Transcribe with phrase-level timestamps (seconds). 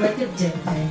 [0.00, 0.90] Like a dick pic.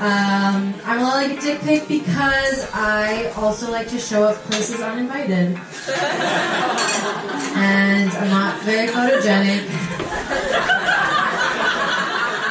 [0.00, 4.36] um, I'm a lot like a dick pic because I also like to show up
[4.50, 5.56] places uninvited,
[7.54, 9.70] and I'm not very photogenic,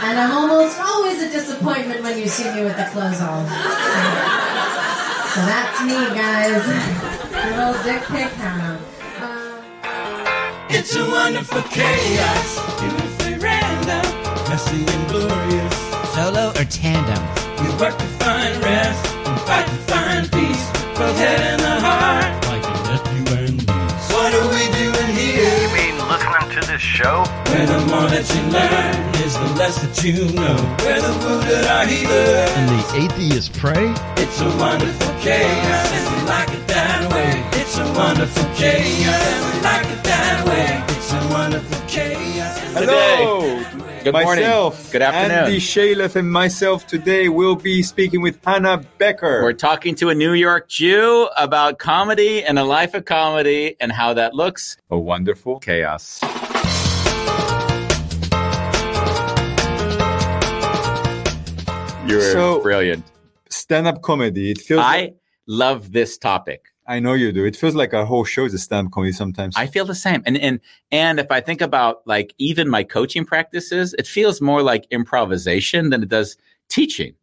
[0.08, 3.45] and I'm almost always a disappointment when you see me with the clothes off.
[5.34, 6.64] So that's me, guys.
[7.30, 8.03] Good old dick
[8.39, 8.80] Hannah.
[9.20, 9.59] Um,
[10.70, 12.70] It's a wonderful chaos.
[13.81, 15.75] Beautifully random, messy and glorious.
[16.13, 17.23] Solo or tandem?
[17.61, 20.65] We work to find rest and fight to find peace.
[20.97, 22.45] Both head and the heart.
[22.45, 24.11] Like a nephew and niece.
[24.11, 25.57] What are we doing here?
[25.61, 27.23] You mean listening to this show?
[27.49, 30.55] Where the more that you learn is the less that you know.
[30.85, 32.49] Where the wounded are healed.
[32.57, 33.93] and the atheists pray?
[34.17, 37.50] It's a wonderful chaos, and we like it that way.
[37.73, 40.94] It's a wonderful chaos, and we like it that way.
[40.94, 42.59] It's a wonderful chaos.
[42.73, 43.64] Hello.
[44.03, 44.44] Good morning.
[44.44, 45.45] Myself, Good afternoon.
[45.45, 49.42] Andy Shalef and myself today will be speaking with Hannah Becker.
[49.42, 53.89] We're talking to a New York Jew about comedy and a life of comedy and
[53.89, 54.75] how that looks.
[54.89, 56.19] a wonderful Chaos.
[62.08, 63.05] You're So- brilliant.
[63.49, 64.52] stand-up comedy.
[64.52, 64.81] It feels.
[64.81, 65.14] I
[65.47, 66.70] love this topic.
[66.95, 67.45] I know you do.
[67.45, 69.56] It feels like our whole show is a stand-up comedy sometimes.
[69.58, 70.22] I feel the same.
[70.25, 70.59] And and
[70.92, 75.89] and if I think about like even my coaching practices, it feels more like improvisation
[75.92, 77.14] than it does teaching.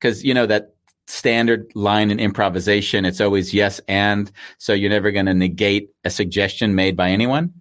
[0.00, 0.74] Cuz you know that
[1.06, 6.10] standard line in improvisation, it's always yes and so you're never going to negate a
[6.10, 7.52] suggestion made by anyone.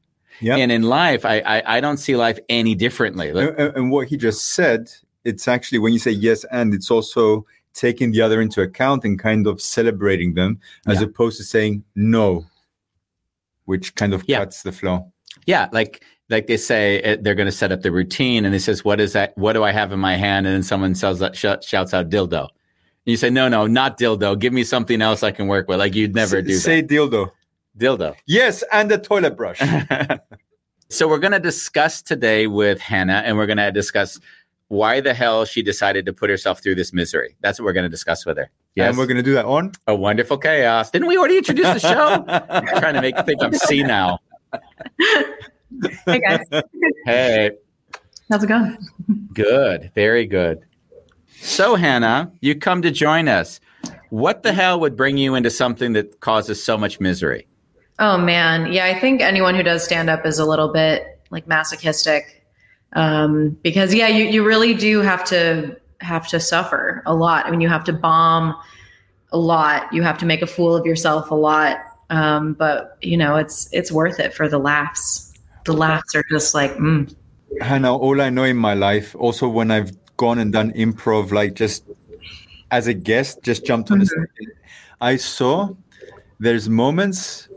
[0.42, 0.56] yeah.
[0.62, 3.30] And in life, I, I I don't see life any differently.
[3.30, 4.82] And- and what he just said,
[5.24, 9.20] it's actually when you say yes and, it's also taking the other into account and
[9.20, 11.08] kind of celebrating them, as Yeah.
[11.08, 12.46] opposed to saying no,
[13.66, 14.40] which kind of Yeah.
[14.40, 15.12] cuts the flow.
[15.46, 18.60] Yeah, like like they say uh, they're going to set up the routine, and he
[18.60, 19.38] says, "What is that?
[19.38, 22.10] What do I have in my hand?" And then someone sells that, sh- shouts out
[22.10, 22.40] dildo.
[22.42, 24.40] And you say, "No, no, not dildo.
[24.40, 27.30] Give me something else I can work with." Like you'd never S- do say dildo.
[27.78, 28.16] Dildo.
[28.26, 29.60] Yes, and a toilet brush.
[30.90, 34.20] so we're going to discuss today with Hannah, and we're going to discuss
[34.70, 37.36] why the hell she decided to put herself through this misery.
[37.42, 38.50] That's what we're going to discuss with her.
[38.76, 39.72] Yes, And we're going to do that on.
[39.88, 40.90] a wonderful chaos.
[40.92, 42.26] Didn't we already introduce the show?
[42.28, 44.20] I'm trying to make think I'm senile.
[46.08, 46.40] Hey guys,
[47.06, 47.52] Hey.
[48.30, 48.78] how's it going?
[49.34, 50.60] Good, very good.
[51.42, 53.60] So, Hannah, you come to join us.
[54.10, 57.48] What the hell would bring you into something that causes so much misery?
[58.00, 61.48] Oh man, yeah, I think anyone who does stand up is a little bit like
[61.48, 62.45] masochistic,
[62.96, 67.46] um, because yeah, you you really do have to have to suffer a lot.
[67.46, 68.56] I mean, you have to bomb
[69.32, 69.92] a lot.
[69.94, 71.78] You have to make a fool of yourself a lot.
[72.10, 75.34] Um, but you know, it's it's worth it for the laughs.
[75.66, 77.14] The laughs are just like, mm,
[77.62, 81.56] Hannah, all I know in my life, also when I've gone and done improv, like
[81.56, 81.84] just
[82.72, 84.50] as a guest, just jumped on the stage,
[85.02, 85.70] I saw
[86.40, 87.50] there's moments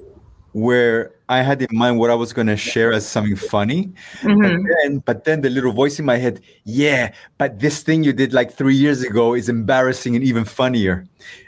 [0.53, 4.31] where I had in mind what I was going to share as something funny, but
[4.31, 4.65] mhm.
[4.83, 8.33] then, but then the little voice in my head, yeah, but this thing you did
[8.33, 11.07] like three years ago is embarrassing and even funnier,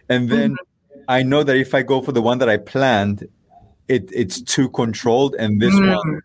[0.09, 0.57] and then
[1.09, 3.27] I know that if I go for the one that I planned,
[3.89, 5.97] it it's too controlled, and this Mm.
[5.97, 6.21] one.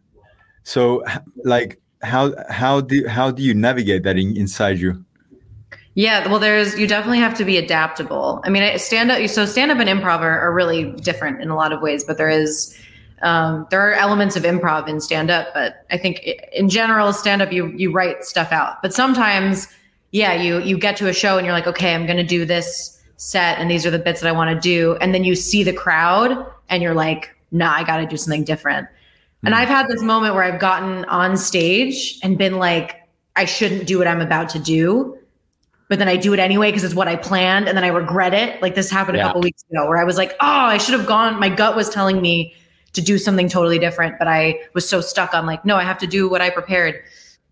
[0.63, 1.03] So,
[1.43, 5.05] like, how how do how do you navigate that in, inside you?
[5.95, 8.41] Yeah, well, there's you definitely have to be adaptable.
[8.43, 9.27] I mean, stand up.
[9.29, 12.17] So stand up and improv are, are really different in a lot of ways, but
[12.17, 12.77] there is
[13.21, 15.47] um, there are elements of improv in stand up.
[15.53, 16.19] But I think
[16.53, 18.81] in general, stand up you you write stuff out.
[18.81, 19.67] But sometimes,
[20.11, 22.45] yeah, you you get to a show and you're like, okay, I'm going to do
[22.45, 25.35] this set, and these are the bits that I want to do, and then you
[25.35, 28.87] see the crowd, and you're like, nah, I got to do something different.
[29.45, 32.95] And I've had this moment where I've gotten on stage and been like,
[33.35, 35.19] I shouldn't do what I'm about to do
[35.87, 38.33] but then I do it anyway because it's what I planned, and then I regret
[38.33, 38.61] it.
[38.61, 39.27] Like this happened a Yeah.
[39.27, 41.89] couple weeks ago, where I was like, "Oh, I should have gone." My gut was
[41.89, 42.55] telling me
[42.95, 45.97] to do something totally different, but I was so stuck on like, "No, I have
[45.99, 47.03] to do what I prepared."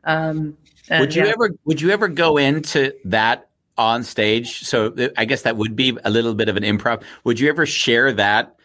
[0.03, 0.57] Um,
[0.89, 1.31] and would you yeah.
[1.31, 4.63] ever would you ever go into that on stage.
[4.63, 7.03] So I guess that would be a little bit of an improv.
[7.23, 8.55] Would you ever share that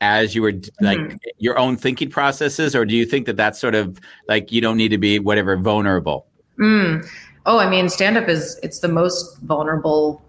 [0.00, 1.16] as you were like Mm-hmm.
[1.38, 3.98] your own thinking processes, or do you think that that's sort of
[4.28, 6.26] like you don't need to be whatever vulnerable?
[6.58, 7.06] Mm.
[7.46, 10.22] Oh, I mean, stand up is it's the most vulnerable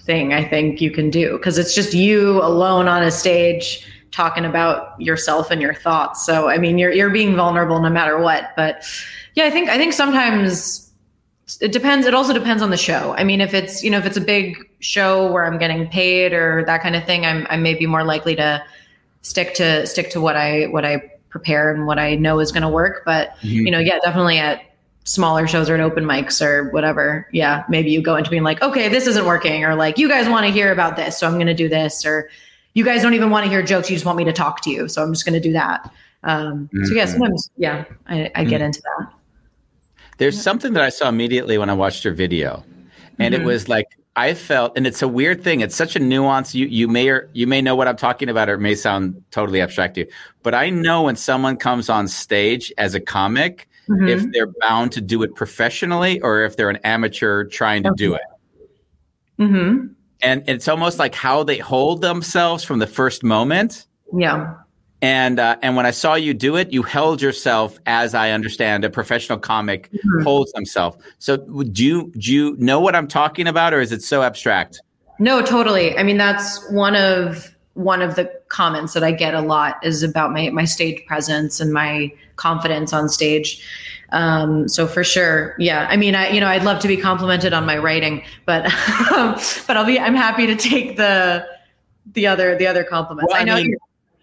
[0.00, 4.44] thing I think you can do because it's just you alone on a stage talking
[4.44, 6.24] about yourself and your thoughts.
[6.24, 8.52] So, I mean, you're you're being vulnerable no matter what.
[8.56, 8.84] But
[9.34, 10.92] yeah, I think I think sometimes
[11.60, 12.06] it depends.
[12.06, 13.14] It also depends on the show.
[13.18, 16.32] I mean, if it's you know if it's a big show where I'm getting paid
[16.32, 18.62] or that kind of thing, I'm I may be more likely to
[19.22, 22.62] stick to stick to what I what I prepare and what I know is going
[22.62, 23.02] to work.
[23.04, 23.66] But mm-hmm.
[23.66, 24.62] you know, yeah, definitely at
[25.02, 27.28] smaller shows or at open mics or whatever.
[27.32, 30.28] Yeah, maybe you go into being like, okay, this isn't working, or like you guys
[30.28, 32.30] want to hear about this, so I'm going to do this, or
[32.74, 34.70] you guys don't even want to hear jokes, you just want me to talk to
[34.70, 35.90] you, so I'm just going to do that.
[36.24, 37.08] Um, So yeah, Mhm.
[37.08, 39.08] sometimes yeah, I, I get into that.
[40.18, 42.64] There's something that I saw immediately when I watched your video,
[43.18, 43.40] and Mhm.
[43.40, 43.86] it was like
[44.16, 45.60] I felt, and it's a weird thing.
[45.60, 46.54] It's such a nuance.
[46.54, 49.20] You you may or you may know what I'm talking about, or it may sound
[49.32, 50.06] totally abstract to you.
[50.44, 54.08] But I know when someone comes on stage as a comic, Mhm.
[54.08, 58.14] if they're bound to do it professionally, or if they're an amateur trying to do
[58.14, 58.22] it.
[59.40, 59.86] Mm-hmm.
[60.24, 63.86] And it's almost like how they hold themselves from the first moment.
[64.16, 64.54] Yeah.
[65.02, 68.84] And uh, and when I saw you do it, you held yourself, as I understand,
[68.84, 70.24] a professional comic Mhm.
[70.24, 70.96] holds himself.
[71.18, 74.80] So do you do you know what I'm talking about, or is it so abstract?
[75.18, 75.96] No, totally.
[75.98, 80.02] I mean, that's one of one of the comments that I get a lot is
[80.02, 83.60] about my my stage presence and my confidence on stage.
[84.14, 85.86] Um, so for sure, yeah.
[85.90, 88.62] I mean, I you know, I'd love to be complimented on my writing, but
[89.66, 91.44] but I'll be I'm happy to take the
[92.12, 93.32] the other the other compliments.
[93.32, 93.56] Well, I I know.
[93.56, 93.76] mean,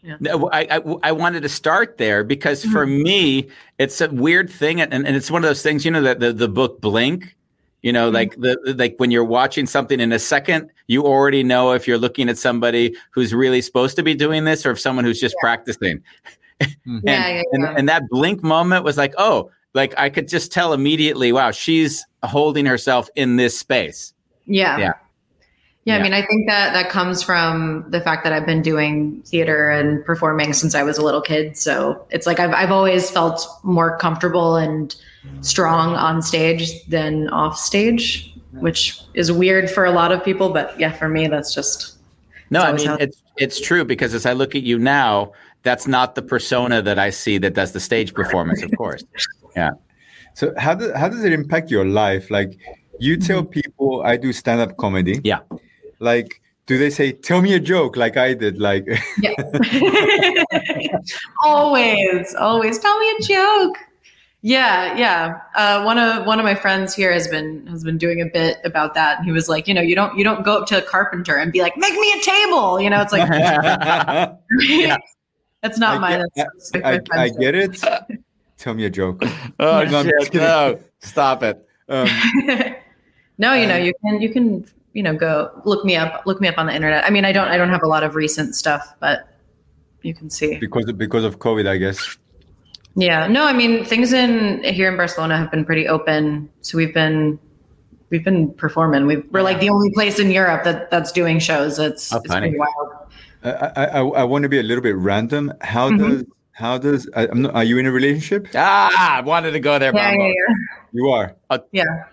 [0.04, 3.04] you No, I, I, I wanted to start there because for Mm-hmm.
[3.04, 4.82] me, it's a weird thing.
[4.82, 7.36] And, and it's one of those things, you know, that the, the book Blink,
[7.84, 8.16] you know, Mm-hmm.
[8.16, 12.00] like the, like when you're watching something in a second, you already know if you're
[12.00, 15.36] looking at somebody who's really supposed to be doing this or if someone who's just
[15.40, 16.02] practicing.
[16.62, 17.76] yeah, and, yeah, and, yeah.
[17.78, 22.06] and that blink moment was like, oh, like I could just tell immediately, wow, she's
[22.24, 24.14] holding herself in this space.
[24.46, 24.78] Yeah.
[24.78, 24.94] Yeah.
[25.84, 26.00] Yeah, Yeah.
[26.00, 29.70] I mean, I think that that comes from the fact that I've been doing theater
[29.70, 31.58] and performing since I was a little kid.
[31.58, 34.96] So it's like I've I've always felt more comfortable and
[35.42, 40.50] strong on stage than off stage, which is weird for a lot of people.
[40.50, 41.98] But yeah, for me, that's just
[42.52, 45.32] No, I mean how- it's it's true because as I look at you now,
[45.64, 49.04] that's not the persona that I see that does the stage performance, of course.
[49.56, 49.72] Yeah.
[50.34, 52.30] So how does how does it impact your life?
[52.32, 52.58] Like
[53.00, 55.20] you tell people I do stand up comedy.
[55.24, 55.40] Yeah.
[56.00, 58.60] Like do they say tell me a joke like I did?
[58.60, 58.86] Like
[59.22, 59.34] yeah.
[61.44, 63.78] always, always tell me a joke.
[64.44, 65.40] Yeah, yeah.
[65.56, 68.58] Uh, one of one of my friends here has been has been doing a bit
[68.64, 69.18] about that.
[69.18, 71.36] And he was like, you know, you don't you don't go up to a carpenter
[71.36, 72.82] and be like, make me a table.
[72.82, 73.30] You know, it's like
[74.62, 74.98] Yeah.
[75.62, 76.10] that's not I my.
[76.18, 77.84] get- That's, that's I, my I get it.
[78.62, 79.24] Tell me a joke.
[79.60, 80.34] Oh No, I'm shit!
[80.36, 81.68] No, stop it.
[81.90, 82.08] Um,
[83.40, 86.40] no, you know, Um, you can you can you know go look me up look
[86.40, 87.04] me up on the internet.
[87.04, 89.28] I mean, I don't I don't have a lot of recent stuff, but
[90.04, 90.58] you can see.
[90.60, 92.18] because of, because of COVID, I guess.
[92.96, 96.48] Yeah, no, I mean things in here in Barcelona have been pretty open.
[96.62, 97.40] So we've been
[98.12, 99.08] we've been performing.
[99.08, 101.80] we we're like the only place in Europe that that's doing shows.
[101.80, 102.90] It's Oh, it's pretty wild.
[103.44, 105.52] I I, I, I want to be a little bit random.
[105.62, 105.98] How Mhm.
[105.98, 108.48] does how does I, I'm not, are you in a relationship?
[108.56, 110.26] Ah, I wanted to go there, Yeah, Bambo.
[110.26, 110.34] yeah,
[110.94, 111.36] You are.
[111.50, 111.58] yeah.
[111.72, 112.04] yeah.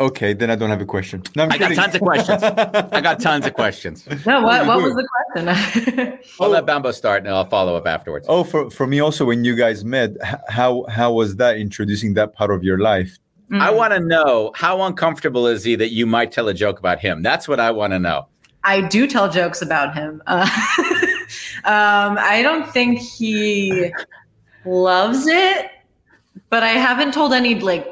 [0.00, 1.22] Okay, then I don't have a question.
[1.36, 2.42] No, I'm I got tons of questions.
[2.42, 4.06] I got tons of questions.
[4.24, 6.18] No, what what was the question?
[6.40, 8.24] I'll let Bambo start, and I'll follow up afterwards.
[8.26, 10.12] Oh, for, for me also, when you guys met,
[10.48, 13.18] how how was that introducing that part of your life?
[13.52, 13.60] Mm.
[13.60, 16.98] I want to know how uncomfortable is he that you might tell a joke about
[17.00, 17.22] him?
[17.22, 18.26] That's what I want to know.
[18.64, 20.22] I do tell jokes about him.
[20.26, 20.48] Uh,
[21.64, 23.92] um, I don't think he
[24.64, 25.70] loves it,
[26.48, 27.86] but I haven't told any like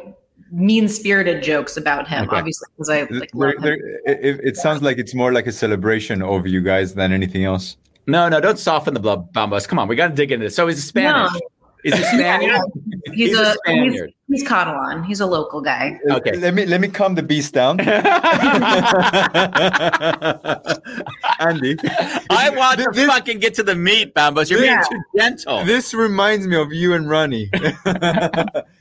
[0.50, 2.24] mean spirited jokes about him.
[2.26, 2.36] Okay.
[2.36, 3.62] Obviously, because I like There- him.
[3.62, 7.44] there- it, it sounds like it's more like a celebration of you guys than anything
[7.44, 7.76] else.
[8.06, 9.68] No, no, don't soften the blood, Bambos.
[9.68, 10.54] Come on, we got to dig into this.
[10.56, 11.30] So he's a Spanish.
[11.34, 11.40] No.
[11.84, 12.60] Is he Spaniard?
[13.14, 14.14] He's, He's a a, he's, Spaniard.
[14.28, 15.04] he's Catalan.
[15.04, 15.98] He's a local guy.
[16.10, 16.36] Okay.
[16.36, 17.78] Let me let me calm the beast down.
[21.40, 21.76] Andy,
[22.30, 24.50] I want to This- fucking get to the meat, Bambos.
[24.50, 25.64] You're being too gentle.
[25.64, 27.50] this reminds me of you and Ronnie.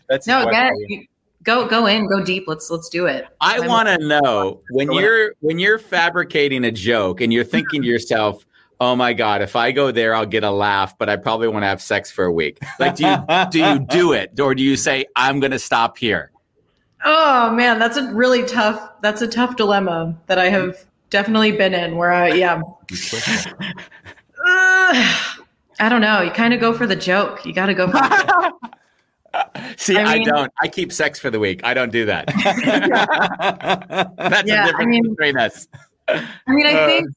[0.10, 1.10] That's No, get by the way.
[1.44, 2.46] go go in, go deep.
[2.48, 3.26] Let's let's do it.
[3.42, 7.82] I want to know when Go you're when you're fabricating a joke and you're thinking
[7.84, 8.46] to yourself,
[8.80, 11.64] "Oh my god, if I go there, I'll get a laugh, but I probably want
[11.64, 13.18] to have sex for a week." Like, do you
[13.52, 16.32] do you do it, or do you say, "I'm going to stop here"?
[17.06, 18.90] Oh man, that's a really tough.
[19.02, 20.78] That's a tough dilemma that I have
[21.10, 21.96] definitely been in.
[21.96, 22.62] Where I, yeah,
[24.46, 25.24] Uh,
[25.80, 26.22] I don't know.
[26.22, 27.46] You kind of go for the joke.
[27.46, 28.74] You got to go for the joke.
[29.78, 30.52] See, I I, don't.
[30.60, 31.62] I keep sex for the week.
[31.64, 32.26] I don't do that.
[34.18, 35.68] That's Yeah, I the difference mean- between us.
[36.08, 37.10] I mean, I Uh, think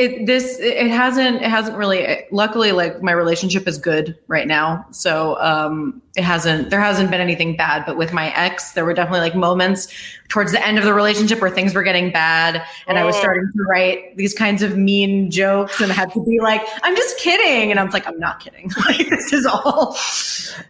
[0.00, 2.24] it this it hasn't it hasn't really.
[2.30, 7.20] Luckily, like my relationship is good right now, so um, it hasn't there hasn't been
[7.20, 7.84] anything bad.
[7.86, 9.88] But with my ex, there were definitely like moments
[10.28, 13.20] towards the end of the relationship where things were getting bad, and I was Oh.
[13.20, 17.18] starting to write these kinds of mean jokes, and had to be like, "I'm just
[17.18, 18.70] kidding," and I was like, "I'm not kidding.
[18.86, 19.96] like this is all."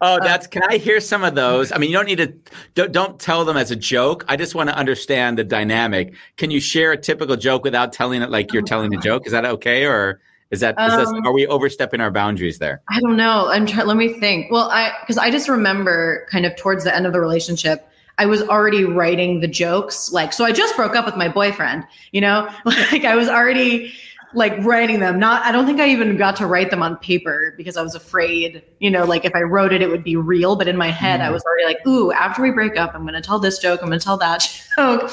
[0.01, 0.47] Oh, that's.
[0.47, 1.73] Can I hear some of those?
[1.73, 2.33] I mean, you don't need to.
[2.75, 4.25] Don't, don't tell them as a joke.
[4.29, 6.15] I just want to understand the dynamic.
[6.37, 9.20] Can you share a typical joke without telling it like you're telling a joke?
[9.27, 10.75] Is that okay, or is that?
[10.81, 12.83] Is this, Um, are we overstepping our boundaries there?
[12.89, 13.49] I don't know.
[13.49, 13.87] I'm trying.
[13.87, 14.51] Let me think.
[14.51, 17.87] Well, I because I just remember kind of towards the end of the relationship,
[18.19, 20.13] I was already writing the jokes.
[20.13, 21.85] Like, so I just broke up with my boyfriend.
[22.13, 23.93] You know, like I was already
[24.33, 25.19] like writing them.
[25.19, 25.45] Not.
[25.45, 28.63] I don't think I even got to write them on paper because I was afraid.
[28.79, 30.57] You know, like if I wrote it, it would be real.
[30.57, 33.15] But in my head, I was already like, ooh, after we break up, I'm going
[33.15, 33.81] to tell this joke.
[33.83, 35.11] I'm going to tell that joke.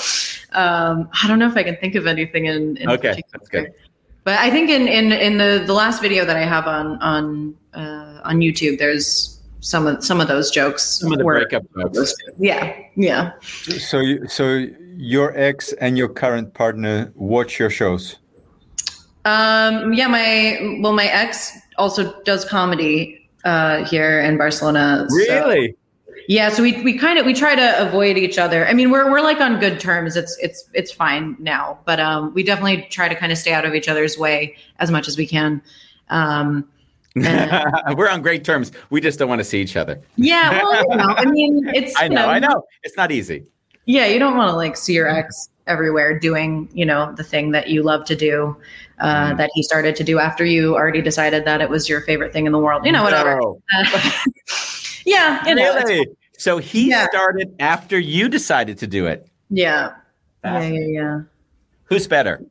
[0.54, 2.78] Um, I don't know if I can think of anything in.
[2.78, 3.24] in Okay, particular.
[3.34, 3.74] that's good.
[4.28, 7.56] But I think in in in the the last video that I have on on
[7.74, 10.84] uh, on YouTube, there's some of some of those jokes.
[11.00, 12.14] Some of the were- breakup jokes.
[12.38, 13.32] Yeah, yeah.
[13.40, 14.66] So, you, so
[14.98, 18.18] your ex and your current partner watch your shows.
[19.24, 25.06] Um, yeah, my well, my ex also does comedy uh, here in Barcelona.
[25.08, 25.78] so- Really?
[26.28, 28.68] Yeah, so we we kind of we try to avoid each other.
[28.68, 30.18] I mean, we're we're like on good terms.
[30.18, 33.66] It's it's it's fine now, but um, we definitely try to kind of stay out
[33.66, 35.62] of each other's way as much as we can.
[36.10, 36.68] Um,
[37.96, 38.72] We're on great terms.
[38.92, 40.00] We just don't want to see each other.
[40.18, 42.28] yeah, well, you know, I mean, it's I know.
[42.28, 42.64] I know.
[42.84, 43.46] It's not easy.
[43.86, 47.52] Yeah, you don't want to like see your ex everywhere doing, you know, the thing
[47.52, 48.56] that you love to do,
[49.00, 52.34] uh, that he started to do after you already decided that it was your favorite
[52.34, 52.86] thing in the world.
[52.86, 53.40] You know, whatever.
[53.40, 53.62] No.
[55.08, 56.08] Yeah, you know, it's- Really?
[56.38, 57.08] So he Yeah.
[57.08, 59.26] started after you decided to do it.
[59.50, 59.94] yeah,
[60.44, 61.20] yeah, yeah, yeah.
[61.90, 62.44] Who's better?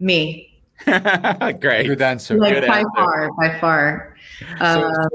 [0.00, 0.50] Me,
[1.60, 1.86] Great.
[1.86, 2.36] Good answer.
[2.36, 2.90] like Good by answer.
[2.96, 4.16] far, by far.
[4.58, 5.08] So, Uh,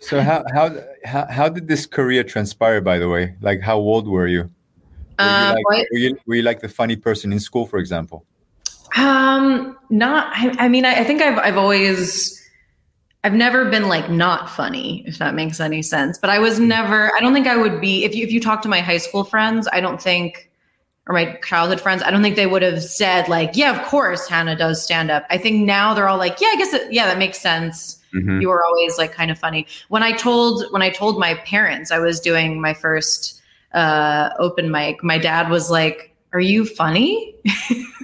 [0.00, 0.66] so how, how
[1.04, 2.80] how how did this career transpire?
[2.82, 4.42] By the way, like how old were you?
[4.42, 7.64] Were you, uh, like, what- were you, were you like the funny person in school,
[7.66, 8.26] for example?
[8.96, 10.32] Um, not.
[10.34, 12.36] I, I mean, I, I think I've I've always,
[13.24, 16.18] I've never been like not funny, if that makes any sense.
[16.18, 17.10] But I was never.
[17.16, 19.24] I don't think I would be if you if you talk to my high school
[19.24, 19.66] friends.
[19.72, 20.50] I don't think,
[21.06, 22.02] or my childhood friends.
[22.02, 25.24] I don't think they would have said like, yeah, of course Hannah does stand up.
[25.30, 27.98] I think now they're all like, yeah, I guess it, yeah, that makes sense.
[28.14, 28.42] Mhm.
[28.42, 29.66] You were always like kind of funny.
[29.88, 33.40] When I told when I told my parents I was doing my first
[33.72, 37.34] uh, open mic, my dad was like, "Are you funny?"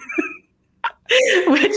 [1.49, 1.73] Which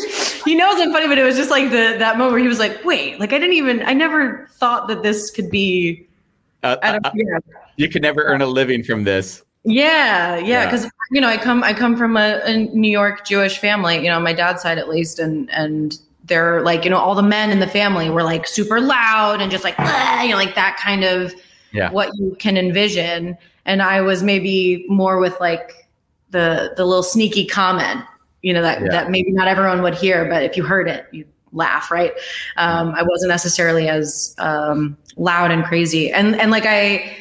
[0.46, 2.60] he knows I'm funny, but it was just like the that moment where he was
[2.60, 6.08] like, "Wait, like I didn't even I never thought that this could be."
[6.62, 7.40] Uh, uh, yeah,
[7.78, 9.42] you could never earn a living from this.
[9.66, 10.46] yeah, yeah.
[10.46, 10.66] Yeah.
[10.66, 14.04] Because you know, I come I come from a, a New York Jewish family, you
[14.10, 17.22] know, on my dad's side at least, and and they're like, you know, all the
[17.24, 19.78] men in the family were like super loud and just like,
[20.24, 21.34] you know, like that kind of
[21.74, 21.92] Yeah.
[21.92, 23.36] what you can envision.
[23.66, 25.90] And I was maybe more with like
[26.30, 28.02] the the little sneaky comment,
[28.44, 28.90] you know, that Yeah.
[28.90, 32.14] that maybe not everyone would hear, but if you heard it, you laugh, right?
[32.58, 37.18] Um, I wasn't necessarily as um, loud and crazy, and and like I.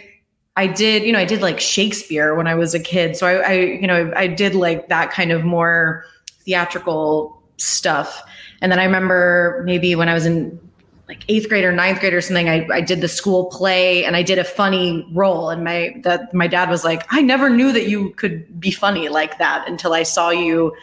[0.55, 3.17] I did, you know, I did like Shakespeare when I was a kid.
[3.17, 6.05] So I, I you know, I did like that kind of more
[6.45, 8.23] theatrical stuff.
[8.61, 10.61] And then I remember maybe when I was in
[11.09, 14.15] like eighth grade or ninth grade or something, I, I did the school play and
[14.15, 15.49] I did a funny role.
[15.49, 19.09] And my that my dad was like, I never knew that you could be funny
[19.09, 20.75] like that until I saw you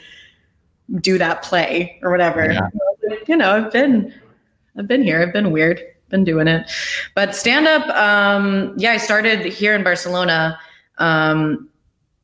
[0.97, 2.51] do that play or whatever.
[2.51, 2.69] Yeah.
[3.27, 4.13] You know, I've been
[4.77, 5.21] I've been here.
[5.21, 5.81] I've been weird.
[6.09, 6.69] Been doing it.
[7.13, 10.59] But stand up, um, yeah, I started here in Barcelona.
[10.97, 11.69] Um,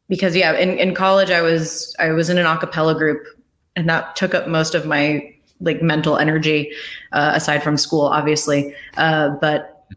[0.10, 3.26] because yeah, in, in college I was I was in an a cappella group
[3.76, 5.32] and that took up most of my
[5.62, 6.72] like mental energy,
[7.14, 8.76] uh, aside from school, obviously.
[8.98, 9.88] Uh, but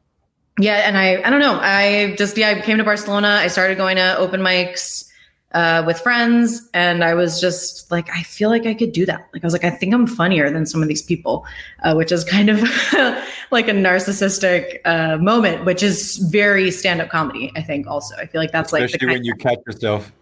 [0.58, 1.58] yeah, and I I don't know.
[1.60, 3.38] I just yeah, I came to Barcelona.
[3.40, 5.07] I started going to open mics
[5.52, 9.28] uh, with friends, and I was just like, I feel like I could do that.
[9.32, 11.46] Like I was like, I think I'm funnier than some of these people,
[11.84, 12.60] uh, which is kind of
[13.50, 17.50] like a narcissistic uh, moment, which is very stand up comedy.
[17.56, 18.14] I think also.
[18.16, 20.12] I feel like that's like Especially when you catch yourself.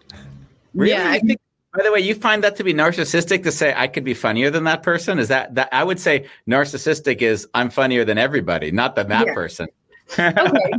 [0.74, 0.92] Really?
[0.92, 1.40] Yeah, I think,
[1.74, 4.50] by the way, you find that to be narcissistic to say I could be funnier
[4.50, 5.18] than that person?
[5.18, 9.26] Is that that I would say narcissistic is I'm funnier than everybody, not than that
[9.26, 9.34] Yeah.
[9.34, 9.66] person.
[10.18, 10.32] okay.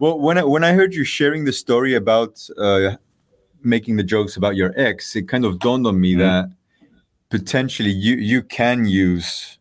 [0.00, 2.92] Well, when I, when I heard you sharing the story about uh,
[3.62, 6.20] making the jokes about your ex, it kind of dawned on me Mm-hmm.
[6.20, 6.50] that
[7.30, 9.58] potentially you you can use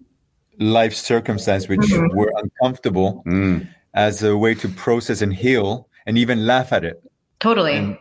[0.60, 2.14] life circumstance which Mhm.
[2.16, 3.68] were uncomfortable Mm.
[3.94, 7.02] as a way to process and heal, and even laugh at it.
[7.40, 7.74] Totally.
[7.76, 7.98] And-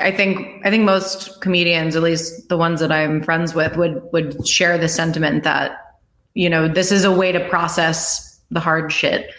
[0.00, 4.00] I think I think most comedians, at least the ones that I'm friends with, would
[4.12, 5.72] would share the sentiment that
[6.34, 9.30] you know this is a way to process the hard shit.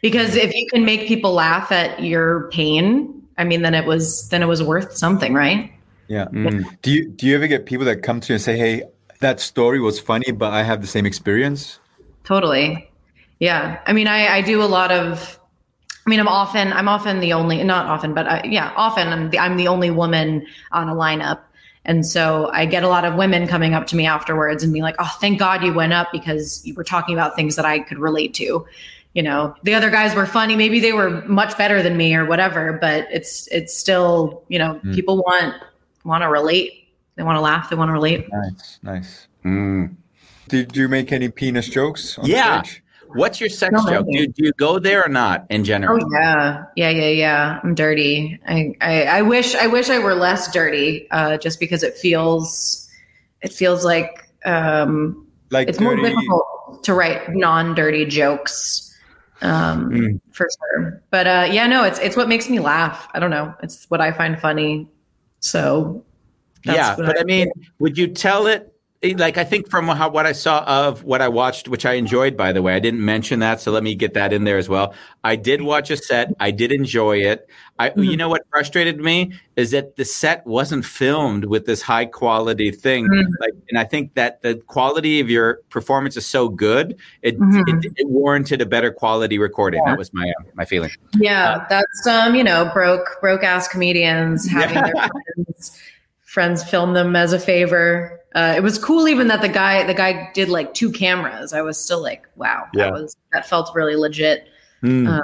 [0.00, 4.28] Because if you can make people laugh at your pain, I mean, then it was
[4.28, 5.72] then it was worth something, right?
[6.08, 6.26] Yeah.
[6.26, 6.64] Mm.
[6.82, 8.82] Do you do you ever get people that come to you and say, "Hey,
[9.20, 11.78] that story was funny, but I have the same experience"?
[12.24, 12.90] Totally.
[13.38, 13.80] Yeah.
[13.86, 15.38] I mean, I, I do a lot of,
[16.06, 19.30] I mean, I'm often, I'm often the only, not often, but I, yeah, often I'm
[19.30, 21.40] the, I'm the only woman on a lineup.
[21.84, 24.82] And so I get a lot of women coming up to me afterwards and be
[24.82, 27.78] like, oh, thank God you went up because you were talking about things that I
[27.78, 28.66] could relate to.
[29.14, 30.54] You know, the other guys were funny.
[30.54, 34.80] Maybe they were much better than me or whatever, but it's, it's still, you know,
[34.84, 34.94] Mm.
[34.94, 35.54] people want,
[36.04, 36.88] want to relate.
[37.16, 37.68] They want to laugh.
[37.70, 38.26] They want to relate.
[38.30, 39.28] Nice, nice.
[39.44, 39.96] Mm.
[40.48, 42.62] Did you make any penis jokes on Yeah.
[42.62, 42.82] stage?
[43.14, 44.06] What's your sex No, joke?
[44.12, 45.98] Do, do you go there or not in general?
[46.00, 47.60] Oh yeah, yeah, yeah, yeah.
[47.64, 48.38] I'm dirty.
[48.46, 51.08] I, I, I wish, I wish I were less dirty.
[51.10, 52.86] Uh, just because it feels,
[53.40, 58.87] it feels like um, Like it's more difficult to write non-dirty jokes,
[59.42, 60.20] um, Mm.
[60.32, 61.02] for sure.
[61.10, 63.08] But uh, yeah, no, it's it's what makes me laugh.
[63.14, 63.54] I don't know.
[63.62, 64.88] It's what I find funny.
[65.40, 66.04] So
[66.64, 68.72] that's yeah, what but I mean, would you tell it?
[69.00, 72.36] Like I think from how, what I saw of what I watched, which I enjoyed,
[72.36, 74.68] by the way, I didn't mention that, so let me get that in there as
[74.68, 74.92] well.
[75.22, 76.32] I did watch a set.
[76.40, 77.48] I did enjoy it.
[77.78, 82.06] I, you know, what frustrated me is that the set wasn't filmed with this high
[82.06, 83.06] quality thing.
[83.06, 83.26] Mhm.
[83.38, 87.84] Like, and I think that the quality of your performance is so good, it Mhm.
[87.84, 89.80] it, it warranted a better quality recording.
[89.84, 90.90] That was my uh, my feeling.
[91.20, 94.90] Yeah, that's um, you know, broke broke ass comedians having Yeah.
[94.92, 95.78] their friends
[96.24, 98.17] friends film them as a favor.
[98.34, 101.52] Uh, it was cool even that the guy the guy did like two cameras.
[101.52, 102.84] I was still like, wow, Yeah.
[102.84, 104.48] that was that felt really legit.
[104.84, 105.20] Uh,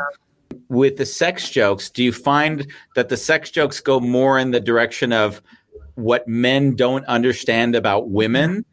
[0.68, 4.58] with the sex jokes, do you find that the sex jokes go more in the
[4.60, 5.40] direction of
[5.94, 8.64] what men don't understand about women?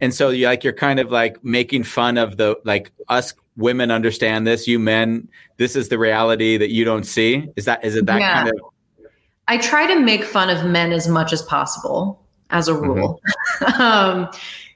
[0.00, 3.90] And so you like you're kind of like making fun of the like us women
[3.90, 7.48] understand this, you men, this is the reality that you don't see.
[7.56, 8.34] Is that is it that Yeah.
[8.44, 8.54] kind of
[9.48, 12.21] I try to make fun of men as much as possible
[12.52, 13.20] as a rule.
[13.78, 14.28] um,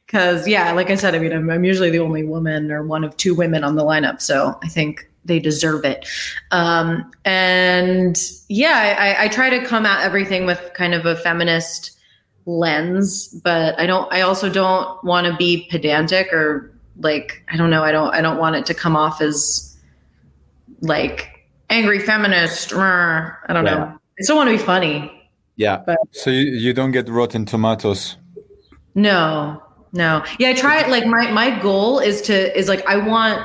[0.08, 3.04] cause yeah, like I said, I mean, I'm, I'm usually the only woman or one
[3.04, 4.20] of two women on the lineup.
[4.20, 6.08] So I think they deserve it.
[6.50, 8.16] Um, and
[8.48, 11.92] yeah, I, I try to come at everything with kind of a feminist
[12.46, 17.70] lens, but I don't, I also don't want to be pedantic or like, I don't
[17.70, 17.82] know.
[17.82, 19.76] I don't, I don't want it to come off as
[20.80, 22.72] like angry feminist.
[22.72, 23.74] I don't Yeah.
[23.74, 23.98] know.
[24.18, 25.15] I still want to be funny.
[25.56, 25.82] Yeah.
[26.12, 28.16] So you, you don't get rotten tomatoes.
[28.94, 30.24] No, no.
[30.38, 30.88] Yeah, I try it.
[30.88, 33.40] Like my my goal is to is like I want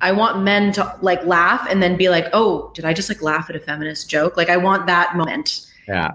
[0.00, 3.22] I want men to like laugh and then be like, oh, did I just like
[3.22, 4.36] laugh at a feminist joke?
[4.36, 5.66] Like I want that moment.
[5.88, 6.12] Yeah.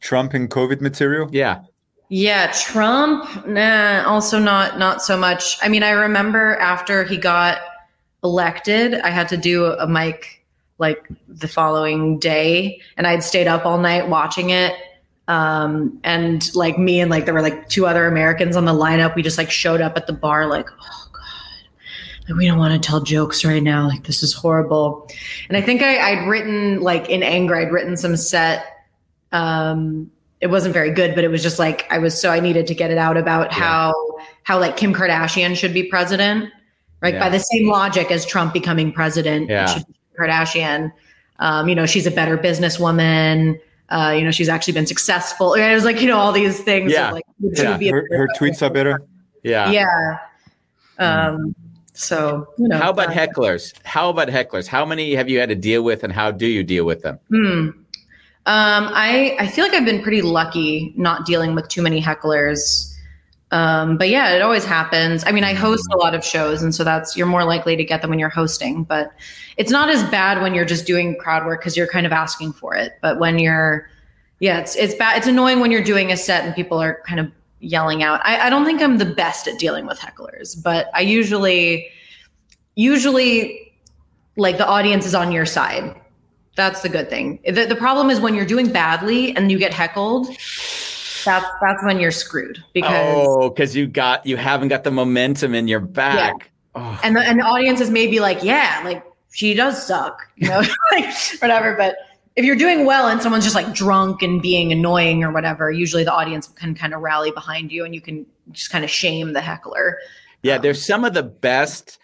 [0.00, 1.28] Trump and COVID material.
[1.32, 1.62] Yeah.
[2.10, 5.58] Yeah, Trump, nah, also not not so much.
[5.62, 7.58] I mean, I remember after he got
[8.24, 10.37] elected, I had to do a mic
[10.78, 14.74] like the following day and I'd stayed up all night watching it.
[15.26, 19.14] Um, and like me and like there were like two other Americans on the lineup.
[19.14, 22.80] We just like showed up at the bar like, oh God, like, we don't want
[22.80, 23.86] to tell jokes right now.
[23.88, 25.06] Like this is horrible.
[25.48, 28.64] And I think I, I'd written like in anger, I'd written some set
[29.32, 30.10] um
[30.40, 32.74] it wasn't very good but it was just like i was so i needed to
[32.74, 33.92] get it out about how
[34.42, 36.50] how like kim kardashian should be president
[37.02, 37.20] right Yeah.
[37.20, 39.64] by the same logic as trump becoming president Yeah.
[39.64, 40.92] it should be kardashian
[41.38, 43.58] um you know she's a better businesswoman
[43.90, 46.92] uh you know she's actually been successful it was like you know all these things
[46.92, 47.08] Yeah.
[47.08, 47.76] of, like Yeah.
[47.76, 49.00] be Her, her tweets are better.
[49.44, 49.70] Yeah.
[49.70, 50.18] yeah
[50.98, 51.54] um
[51.94, 53.74] so you know How about uh, hecklers?
[53.84, 54.68] How about hecklers?
[54.68, 57.18] How many have you had to deal with and how do you deal with them?
[57.28, 57.70] Hmm.
[58.46, 62.94] Um, I I feel like I've been pretty lucky not dealing with too many hecklers.
[63.50, 65.24] Um, but yeah, it always happens.
[65.26, 67.84] I mean, I host a lot of shows, and so that's you're more likely to
[67.84, 68.84] get them when you're hosting.
[68.84, 69.10] But
[69.56, 72.52] it's not as bad when you're just doing crowd work because you're kind of asking
[72.52, 72.98] for it.
[73.00, 73.88] But when you're,
[74.40, 75.16] yeah, it's it's bad.
[75.16, 77.30] It's annoying when you're doing a set and people are kind of
[77.60, 78.20] yelling out.
[78.22, 81.88] I, I don't think I'm the best at dealing with hecklers, but I usually,
[82.74, 83.72] usually,
[84.36, 85.98] like the audience is on your side.
[86.54, 87.38] That's the good thing.
[87.46, 90.28] The, the problem is when you're doing badly and you get heckled.
[91.24, 95.54] That's that's when you're screwed because Oh, because you got you haven't got the momentum
[95.54, 96.50] in your back.
[96.74, 97.00] Oh.
[97.02, 100.62] and the and the audience is maybe like, yeah, like she does suck, you know,
[100.92, 101.06] like
[101.40, 101.74] whatever.
[101.76, 101.96] But
[102.36, 106.04] if you're doing well and someone's just like drunk and being annoying or whatever, usually
[106.04, 109.32] the audience can kind of rally behind you and you can just kind of shame
[109.32, 109.98] the heckler.
[110.42, 111.98] Yeah, there's some of the best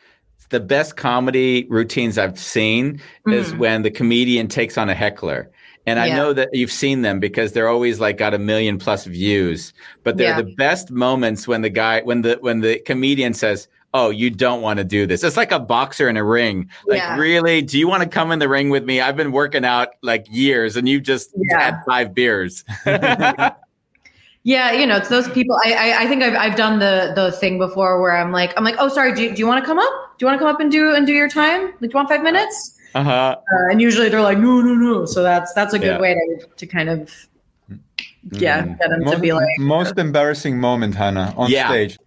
[0.50, 3.58] the best comedy routines I've seen is Mhm.
[3.58, 5.50] when the comedian takes on a heckler.
[5.86, 9.04] And I know that you've seen them because they're always like got a million plus
[9.04, 9.72] views.
[10.02, 10.42] But they're Yeah.
[10.42, 14.60] the best moments when the guy when the when the comedian says, Oh, you don't
[14.60, 15.22] want to do this.
[15.22, 16.68] It's like a boxer in a ring.
[16.86, 17.16] Like, Yeah.
[17.16, 17.62] really?
[17.62, 19.00] Do you want to come in the ring with me?
[19.00, 21.60] I've been working out like years and you've just Yeah.
[21.60, 22.64] had five beers.
[24.46, 25.56] Yeah, you know, it's those people.
[25.64, 28.64] I I, I think I've I've done the the thing before where I'm like I'm
[28.64, 29.92] like, oh, sorry, do you, do you want to come up?
[30.18, 31.62] Do you want to come up and do and do your time?
[31.62, 32.73] Like, do you want five minutes?
[32.94, 33.36] Uh-huh.
[33.38, 35.04] Uh, and usually they're like, no, no, no.
[35.06, 36.00] So that's that's a good Yeah.
[36.00, 37.10] way to to kind of
[38.30, 38.78] yeah Mm.
[38.78, 39.48] get them to Most, be like.
[39.58, 41.68] most embarrassing moment, Hannah, on Yeah.
[41.68, 41.98] stage.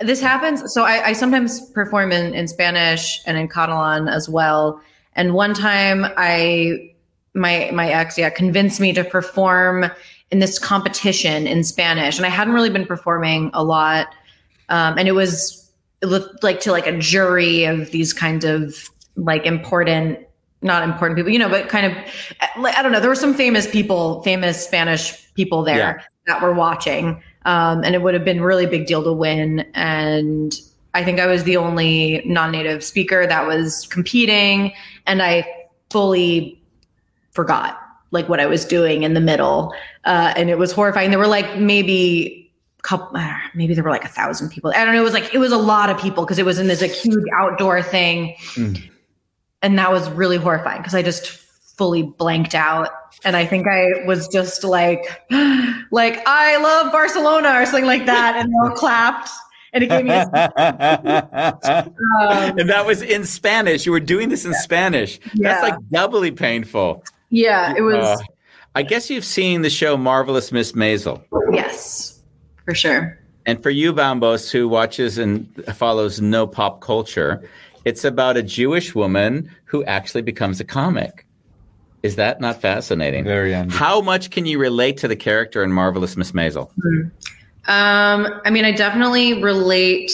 [0.00, 4.80] this happens so I, I sometimes perform in, in spanish and in catalan as well
[5.14, 6.90] and one time i
[7.34, 9.84] my my ex yeah convinced me to perform
[10.32, 14.08] in this competition in spanish and i hadn't really been performing a lot
[14.70, 18.90] um, and it was it looked like to like a jury of these kind of
[19.16, 20.18] like important
[20.62, 21.92] not important people you know but kind of
[22.56, 26.02] i don't know there were some famous people famous spanish people there Yeah.
[26.26, 29.66] that were watching um, and it would have been really big deal to win.
[29.74, 30.54] And
[30.94, 34.72] I think I was the only non-native speaker that was competing,
[35.08, 35.44] and I
[35.90, 36.62] fully
[37.32, 37.80] forgot
[38.12, 41.10] like what I was doing in the middle, uh, and it was horrifying.
[41.10, 44.70] There were like maybe couple, uh, maybe there were like a thousand people.
[44.76, 45.00] I don't know.
[45.00, 46.92] It was like it was a lot of people because it was in this like
[46.92, 48.88] huge outdoor thing, Mm.
[49.62, 52.90] And that was really horrifying because I just fully blanked out
[53.24, 55.00] and i think i was just like
[55.90, 59.30] like i love barcelona or something like that and they all clapped
[59.72, 60.30] and it gave me a, um,
[62.58, 63.86] and that was in Spanish.
[63.86, 65.18] You were doing this in Spanish.
[65.32, 65.48] Yeah.
[65.48, 67.02] That's like doubly painful.
[67.30, 68.18] yeah it was Uh,
[68.74, 70.74] I guess you've seen the show Marvelous Mrs.
[70.74, 71.22] Maisel.
[71.54, 72.20] yes
[72.66, 77.42] for sure And for you, Bambos, who watches and follows no pop culture,
[77.84, 81.26] it's about a Jewish woman who actually becomes a comic.
[82.02, 83.24] Is that not fascinating?
[83.24, 83.74] Very Andy.
[83.74, 86.32] How much can you relate to the character in Marvelous Mrs.
[86.32, 86.70] Maisel?
[87.68, 90.10] um i mean i definitely relate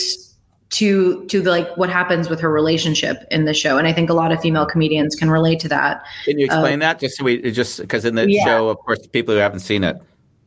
[0.69, 4.11] to to the, like what happens with her relationship in the show and i think
[4.11, 7.01] a lot of female comedians can relate to that Can you explain that?
[7.01, 8.45] Just so we just because in the Uh, Yeah.
[8.45, 9.97] show, of course, people who haven't seen it.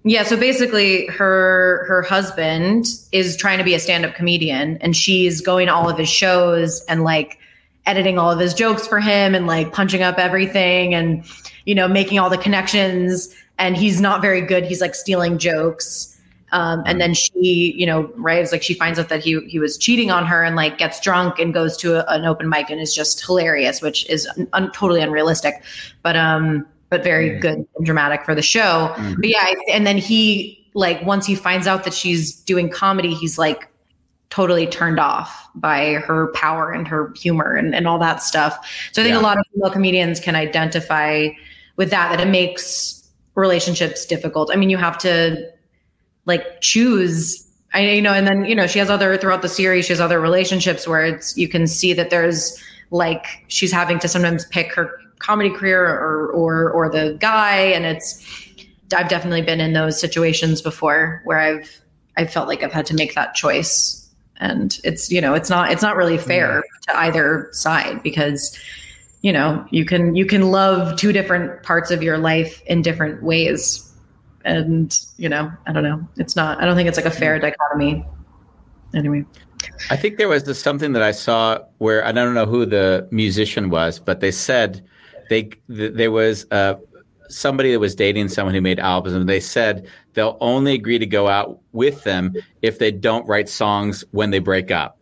[0.03, 5.41] Yeah, so basically her her husband is trying to be a stand-up comedian and she's
[5.41, 7.37] going to all of his shows and like
[7.85, 11.23] editing all of his jokes for him and like punching up everything and
[11.65, 14.65] you know making all the connections and he's not very good.
[14.65, 16.07] He's like stealing jokes.
[16.51, 19.59] Um, and then she, you know, right, it's like she finds out that he he
[19.59, 22.69] was cheating on her and like gets drunk and goes to a, an open mic
[22.69, 25.63] and is just hilarious, which is un- un- totally unrealistic,
[26.01, 27.41] but um, but very mm.
[27.41, 28.93] good and dramatic for the show.
[28.97, 29.15] Mm.
[29.15, 33.39] But yeah, and then he like once he finds out that she's doing comedy, he's
[33.39, 33.67] like
[34.29, 38.53] totally turned off by her power and her humor and, and all that stuff.
[38.91, 39.21] So I think Yeah.
[39.21, 41.29] a lot of female comedians can identify
[41.75, 44.49] with that, that it makes relationships difficult.
[44.53, 45.49] I mean, you have to
[46.25, 49.85] like choose I you know, and then you know, she has other throughout the series,
[49.85, 54.09] she has other relationships where it's you can see that there's like she's having to
[54.09, 57.57] sometimes pick her comedy career or or or the guy.
[57.57, 58.25] And it's
[58.93, 61.81] I've definitely been in those situations before where I've
[62.17, 63.97] I felt like I've had to make that choice.
[64.37, 68.57] And it's you know it's not it's not really fair to either side because
[69.21, 73.23] you know you can you can love two different parts of your life in different
[73.23, 73.87] ways.
[74.43, 76.05] And you know I don't know.
[76.17, 77.45] It's not I don't think it's like a fair mm-hmm.
[77.45, 78.05] dichotomy.
[78.93, 79.25] Anyway.
[79.91, 83.07] I think there was this, something that I saw where I don't know who the
[83.11, 84.83] musician was, but they said
[85.31, 86.75] they th- there was uh,
[87.29, 91.05] somebody that was dating someone who made albums, and they said they'll only agree to
[91.05, 94.99] go out with them if they don't write songs when they break up.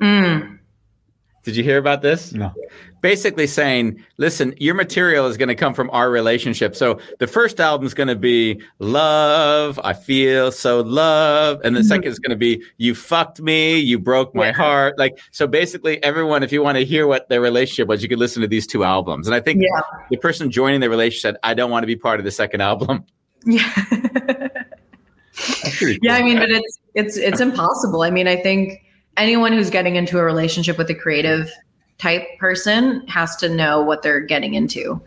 [0.00, 0.58] mm,
[1.44, 2.32] Did you hear about this?
[2.32, 2.52] No.
[3.02, 6.74] Basically saying, listen, your material is going to come from our relationship.
[6.74, 11.60] So the first album is going to be love, I feel so love.
[11.64, 11.88] And the mm-hmm.
[11.88, 14.52] second is going to be you fucked me, you broke my Yeah.
[14.52, 14.98] heart.
[14.98, 18.18] Like, so basically everyone, if you want to hear what their relationship was, you could
[18.18, 19.26] listen to these two albums.
[19.26, 21.96] And I think yeah the person joining the relationship said, I don't want to be
[21.96, 23.04] part of the second album.
[23.44, 23.68] yeah
[26.02, 28.84] yeah i mean but it's it's it's impossible i mean i think
[29.16, 31.50] anyone who's getting into a relationship with a creative
[32.02, 35.00] type person has to know what they're getting into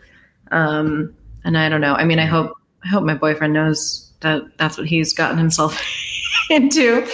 [0.52, 2.52] um and i don't know i mean i hope
[2.86, 5.78] i hope my boyfriend knows that that's what he's gotten himself
[6.50, 7.06] into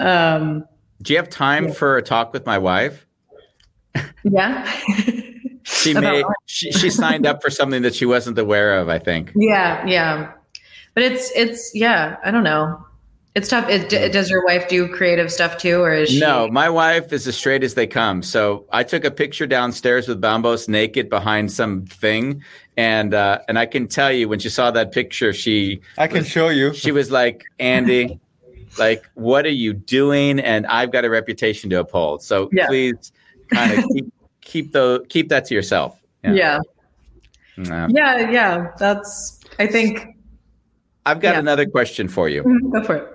[0.00, 0.64] um
[1.02, 1.72] Do you have time Yeah.
[1.74, 3.06] for a talk with my wife?
[4.24, 4.70] yeah
[5.64, 8.88] She made she, she signed up for something that she wasn't aware of.
[8.88, 9.30] I think.
[9.36, 10.32] Yeah, yeah.
[10.94, 12.16] But it's it's yeah.
[12.24, 12.84] I don't know.
[13.34, 13.66] It's tough.
[13.70, 16.20] It, d- does your wife do creative stuff too, or is she?
[16.20, 18.22] No, my wife is as straight as they come.
[18.22, 22.42] So I took a picture downstairs with Bambos naked behind some thing,
[22.76, 26.24] and uh, and I can tell you when she saw that picture, she I can
[26.24, 26.74] show you.
[26.74, 28.20] she was like, Andy,
[28.78, 30.38] like, what are you doing?
[30.38, 32.22] And I've got a reputation to uphold.
[32.22, 32.66] So Yeah.
[32.66, 33.12] please,
[33.50, 35.98] kind of keep keep the keep that to yourself.
[36.22, 36.60] Yeah.
[37.56, 37.86] Yeah.
[37.88, 38.66] yeah, yeah.
[38.78, 39.40] That's.
[39.58, 40.06] I think.
[41.06, 41.40] I've got Yeah.
[41.40, 42.42] another question for you.
[42.70, 43.08] Go for it.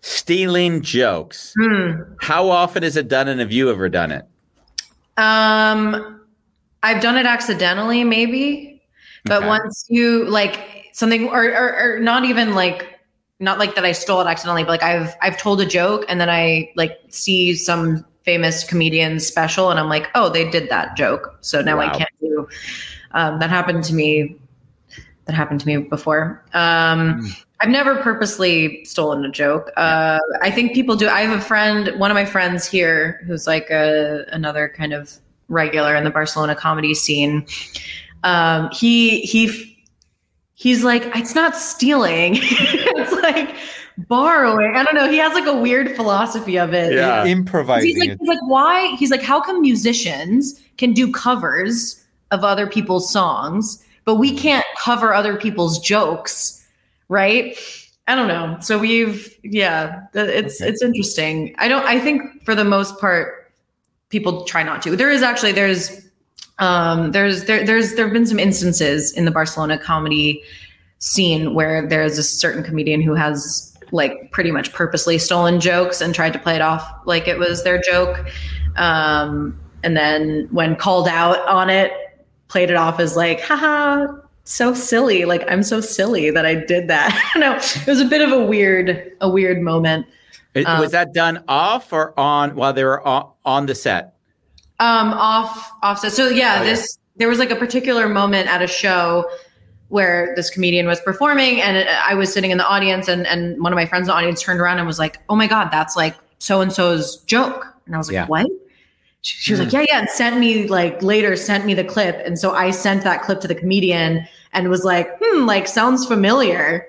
[0.00, 1.54] Stealing jokes.
[1.58, 2.02] Hmm.
[2.20, 4.24] How often is it done, and have you ever done it?
[5.16, 6.20] Um,
[6.82, 8.80] I've done it accidentally, maybe,
[9.24, 9.48] but Okay.
[9.48, 12.98] once you like something, or, or or not even like
[13.40, 16.20] not like that I stole it accidentally, but like I've I've told a joke and
[16.20, 20.96] then I like see some famous comedian's special and I'm like, oh, they did that
[20.96, 22.48] joke, so now I can't do.
[23.12, 24.36] Um, that happened to me.
[25.28, 26.42] That happened to me before.
[26.54, 29.70] Um, I've never purposely stolen a joke.
[29.76, 31.06] Uh, I think people do.
[31.06, 35.12] I have a friend, one of my friends here, who's like a, another kind of
[35.48, 37.46] regular in the Barcelona comedy scene.
[38.24, 39.78] Um, he he
[40.54, 42.36] he's like, it's not stealing.
[42.40, 43.54] it's like
[44.08, 44.76] borrowing.
[44.76, 45.10] I don't know.
[45.10, 46.94] He has like a weird philosophy of it.
[46.94, 47.26] Yeah.
[47.26, 48.18] Improvising He's like, it.
[48.18, 48.96] he's like, why?
[48.96, 54.64] He's like, how come musicians can do covers of other people's songs, but we can't
[54.78, 56.66] cover other people's jokes,
[57.10, 57.54] right?
[58.06, 58.56] I don't know.
[58.62, 60.70] So we've, yeah, it's Okay.
[60.70, 61.54] it's interesting.
[61.58, 61.84] I don't.
[61.84, 63.52] I think for the most part,
[64.08, 64.96] people try not to.
[64.96, 66.08] There is actually there's
[66.58, 70.42] um there's there there's there have been some instances in the Barcelona comedy
[71.00, 76.14] scene where there's a certain comedian who has like pretty much purposely stolen jokes and
[76.14, 78.26] tried to play it off like it was their joke
[78.76, 81.92] um and then when called out on it
[82.48, 84.06] played it off as like haha
[84.44, 88.22] so silly like i'm so silly that i did that no it was a bit
[88.22, 90.06] of a weird a weird moment
[90.54, 94.14] It- Um, was that done off or on while they were on, on the set?
[94.80, 96.12] Um, off offset.
[96.12, 96.64] So yeah, Oh, yeah.
[96.64, 99.28] this there was like a particular moment at a show
[99.88, 103.72] where this comedian was performing, and I was sitting in the audience, and and one
[103.72, 105.96] of my friends in the audience turned around and was like, "Oh my god, that's
[105.96, 108.26] like so and so's joke," and I was like, Yeah.
[108.26, 108.46] "What?"
[109.22, 112.16] She, she was like, "Yeah, yeah," and sent me like later sent me the clip,
[112.24, 116.06] and so I sent that clip to the comedian and was like, "Hmm, like sounds
[116.06, 116.86] familiar,"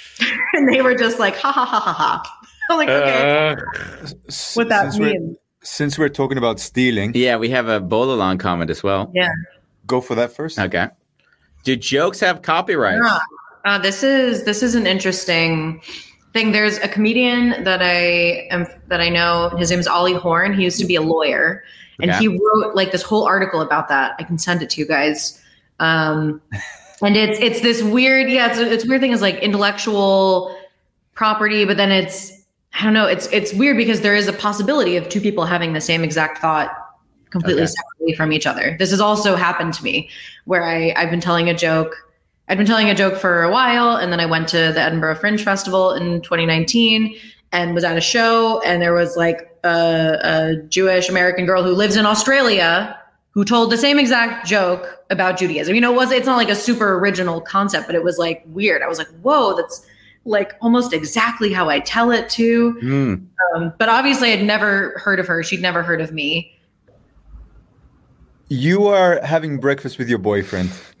[0.54, 2.38] and they were just like, "Ha ha ha ha ha."
[2.70, 3.56] I'm like, okay,
[4.28, 5.36] S- what that since we're- means?
[5.64, 9.12] Since we're talking about stealing, Yeah, we have a Bolalong comment as well.
[9.14, 9.30] Yeah.
[9.86, 10.58] go for that first.
[10.58, 10.88] Okay.
[11.62, 13.00] Do jokes have copyrights?
[13.04, 13.18] Yeah.
[13.64, 15.80] Uh, this is this is an interesting
[16.32, 16.52] thing.
[16.52, 19.50] There's a comedian that I am that I know.
[19.58, 20.54] His name is Ollie Horn.
[20.54, 21.62] He used to be a lawyer,
[22.00, 22.20] and Okay.
[22.20, 24.14] he wrote like this whole article about that.
[24.18, 25.40] I can send it to you guys.
[25.80, 26.40] Um,
[27.02, 29.12] and it's it's this weird, yeah, it's it's weird thing.
[29.12, 30.56] Is like intellectual
[31.14, 32.32] property, but then it's
[32.74, 33.06] I don't know.
[33.06, 36.38] It's it's weird because there is a possibility of two people having the same exact
[36.38, 36.70] thought
[37.30, 37.72] completely Okay.
[37.72, 38.76] separately from each other.
[38.78, 40.08] This has also happened to me
[40.44, 41.94] where I I've been telling a joke.
[42.52, 45.14] I'd been telling a joke for a while, and then I went to the Edinburgh
[45.14, 47.16] Fringe Festival in 2019
[47.50, 51.70] and was at a show, and there was like a, a Jewish American girl who
[51.70, 52.94] lives in Australia
[53.30, 55.74] who told the same exact joke about Judaism.
[55.74, 58.42] You know, it was it's not like a super original concept, but it was like
[58.48, 58.82] weird.
[58.82, 59.86] I was like, whoa, that's
[60.26, 62.72] like almost exactly how I tell it too.
[62.80, 63.14] Hmm.
[63.56, 65.42] Um, but obviously, I'd never heard of her.
[65.42, 66.52] She'd never heard of me.
[68.52, 70.70] You are having breakfast with your boyfriend,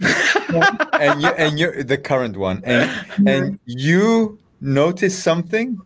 [0.92, 2.90] and you and you're the current one, and
[3.26, 5.80] and you notice something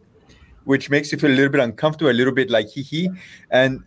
[0.65, 3.11] which makes you feel a little bit uncomfortable, a little bit like hee hee.
[3.51, 3.85] And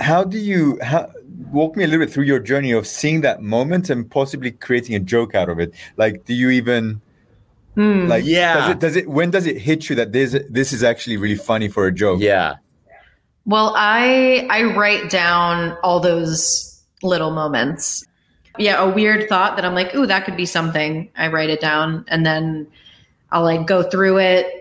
[0.00, 1.10] how do you how,
[1.52, 4.94] walk me a little bit through your journey of seeing that moment and possibly creating
[4.94, 5.74] a joke out of it?
[5.96, 7.00] Like, do you even
[7.76, 8.08] Hmm.
[8.08, 8.24] like?
[8.24, 8.54] Yeah.
[8.54, 9.08] Does it, does it?
[9.08, 12.20] When does it hit you that this this is actually really funny for a joke?
[12.20, 12.56] Yeah.
[13.46, 18.04] Well, I I write down all those little moments.
[18.60, 21.10] Yeah, a weird thought that I'm like, ooh, that could be something.
[21.16, 22.66] I write it down and then
[23.32, 24.60] I'll like go through it,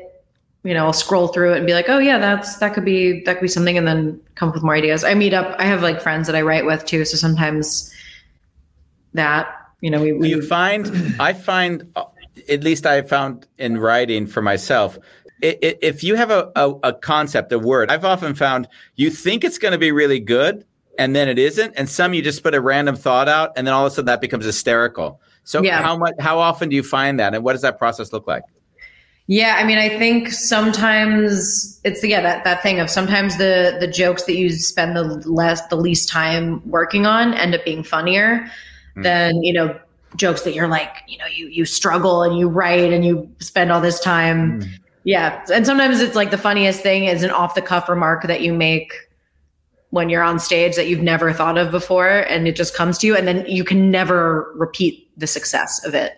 [0.64, 3.24] you know, I'll scroll through it and be like, oh yeah, that's that could be
[3.24, 5.04] that could be something and then come up with more ideas.
[5.04, 7.94] I meet up I have like friends that I write with too, so sometimes
[9.14, 9.48] that,
[9.82, 12.06] you know, we, we you find I find uh,
[12.48, 14.98] at least I found in writing for myself
[15.42, 19.58] if you have a, a, a concept a word I've often found you think it's
[19.58, 20.66] going to be really good
[21.00, 23.74] and then it isn't and some you just put a random thought out and then
[23.74, 25.82] all of a sudden that becomes hysterical so Yeah.
[25.82, 28.44] how much how often do you find that and what does that process look like
[29.28, 33.88] Yeah, I mean, I think sometimes it's yeah that that thing of sometimes the the
[33.88, 38.50] jokes that you spend the less the least time working on end up being funnier
[38.96, 39.04] hmm.
[39.04, 39.80] than you know
[40.16, 43.72] jokes that you're like you know you you struggle and you write and you spend
[43.72, 44.62] all this time.
[44.62, 44.68] Hmm.
[45.04, 48.42] Yeah, and sometimes it's like the funniest thing is an off the cuff remark that
[48.42, 49.09] you make
[49.92, 53.08] when you're on stage that you've never thought of before and it just comes to
[53.08, 56.18] you and then you can never repeat the success of it.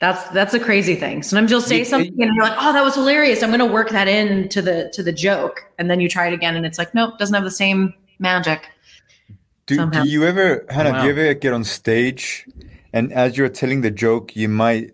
[0.00, 1.22] That's that's a crazy thing.
[1.22, 3.42] Sometimes you'll say You- something and you're like, "Oh, that was hilarious.
[3.42, 6.32] I'm going to work that into the to the joke." And then you try it
[6.32, 8.68] again and it's like, "Nope, doesn't have the same magic."
[9.66, 10.02] Do, somehow.
[10.02, 12.46] do you ever, Hannah, do you ever get on stage
[12.92, 14.92] and as you're telling the joke, you might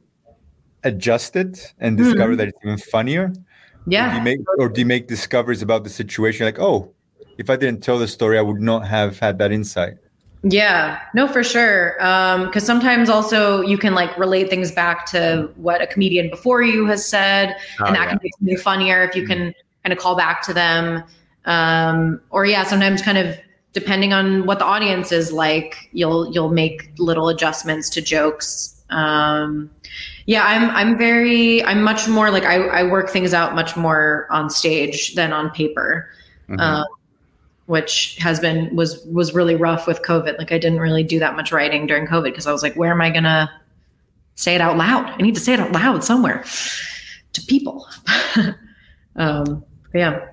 [0.84, 2.38] adjust it and discover hmm.
[2.38, 3.24] that it's even funnier?
[3.24, 3.42] Or do
[3.86, 4.16] Yeah.
[4.16, 6.92] you make, or do you make discoveries about the situation like, oh,
[7.38, 9.94] if I didn't tell the story, I would not have had that insight?
[10.42, 11.96] Yeah, no, for sure.
[12.04, 16.62] Um, cause sometimes also you can like relate things back to what a comedian before
[16.62, 18.08] you has said, Oh, and that yeah.
[18.10, 21.02] can make something funnier if you can kind of call back to them.
[21.46, 23.36] Um, or yeah, sometimes kind of
[23.72, 28.82] depending on what the audience is like, you'll you'll make little adjustments to jokes.
[28.90, 29.70] Um,
[30.26, 34.26] yeah, I'm I'm very I'm much more like I, I work things out much more
[34.30, 36.10] on stage than on paper.
[36.48, 36.60] Mhm.
[36.60, 36.86] Um,
[37.66, 40.38] which has been was was really rough with COVID.
[40.38, 42.90] Like I didn't really do that much writing during COVID because I was like, where
[42.90, 43.50] am I gonna
[44.34, 45.06] say it out loud?
[45.06, 46.44] I need to say it out loud somewhere
[47.32, 47.86] to people.
[49.16, 50.26] um, yeah.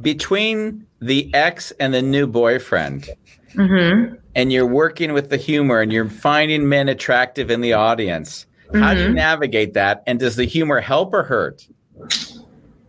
[0.00, 3.08] Between the ex and the new boyfriend,
[3.54, 8.46] hmm and you're working with the humor and you're finding men attractive in the audience.
[8.74, 9.14] How do you Mhm.
[9.14, 10.02] navigate that?
[10.08, 11.64] And does the humor help or hurt?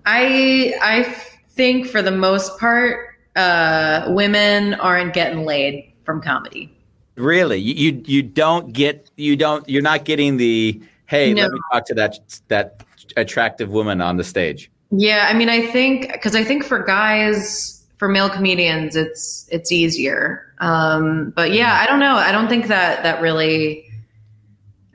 [0.06, 1.04] I I
[1.52, 6.72] think for the most part, uh, women aren't getting laid from comedy.
[7.16, 11.44] Really, you you, you don't get you don't you're not getting the hey No.
[11.44, 12.20] let me talk to that
[12.50, 12.84] that
[13.18, 14.70] attractive woman on the stage.
[14.92, 19.72] Yeah, I mean, I think because I think for guys, for male comedians, it's it's
[19.72, 20.54] easier.
[20.60, 22.16] Um, but yeah, I don't know.
[22.16, 23.84] I don't think that that really.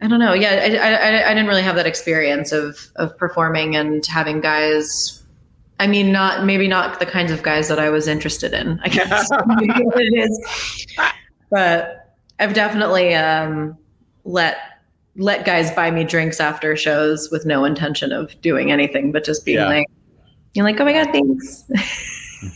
[0.03, 0.33] I don't know.
[0.33, 4.41] Yeah, I, I, I- I didn't really have that experience of of performing and having
[4.41, 5.20] guys.
[5.81, 8.79] I mean, not maybe not the kinds of guys that I was interested in.
[8.85, 10.87] I guess it is.
[11.51, 13.77] But I've definitely um,
[14.25, 14.59] let
[15.17, 19.45] let guys buy me drinks after shows with no intention of doing anything, but just
[19.45, 19.67] being Yeah.
[19.69, 19.87] like,
[20.55, 21.65] you're like, oh my god, thanks,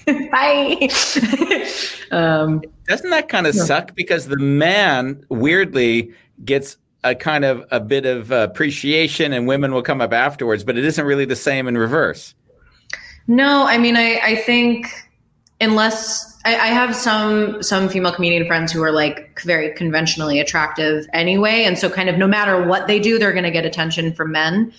[0.31, 0.89] bye.
[2.17, 3.65] um, Doesn't that kind of Yeah.
[3.65, 6.13] suck because the man weirdly
[6.45, 10.77] gets a kind of a bit of appreciation and women will come up afterwards, but
[10.79, 12.35] it isn't really the same in reverse.
[13.27, 14.87] No, I mean, I I think
[15.61, 21.07] unless I, I have some some female comedian friends who are like very conventionally attractive
[21.13, 24.13] anyway, and so kind of no matter what they do, they're going to get attention
[24.13, 24.73] from men.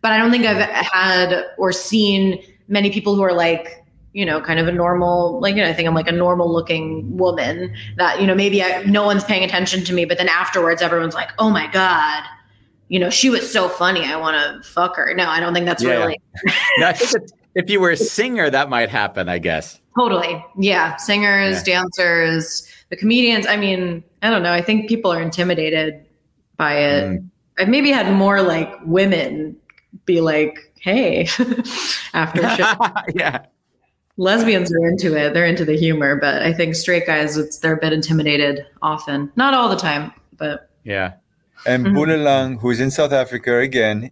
[0.00, 3.82] But I don't think I've had or seen many people who are like
[4.14, 6.52] you know, kind of a normal, like, you know, I think I'm like a normal
[6.52, 10.28] looking woman that, you know, maybe I, no one's paying attention to me, but then
[10.28, 12.22] afterwards everyone's like, oh my God,
[12.88, 14.04] you know, she was so funny.
[14.04, 15.14] I want to fuck her.
[15.14, 15.92] No, I don't think that's Yeah.
[15.92, 16.20] really
[16.78, 19.80] Now, I think that if you were a singer, that might happen, I guess.
[19.96, 20.44] totally.
[20.58, 20.96] Yeah.
[20.96, 23.46] Singers, dancers, the comedians.
[23.46, 24.52] I mean, I don't know.
[24.52, 26.06] I think people are intimidated
[26.56, 27.04] by it.
[27.20, 27.28] Mm.
[27.58, 29.56] I've maybe had more like women
[30.06, 31.24] be like, hey,
[32.14, 32.74] after show.
[33.14, 33.44] yeah.
[34.18, 37.74] lesbians are into it they're into the humor but i think straight guys it's they're
[37.76, 41.12] a bit intimidated often not all the time but Yeah.
[41.64, 41.94] And Mhm.
[41.96, 44.10] Bulalang, who's in South Africa again,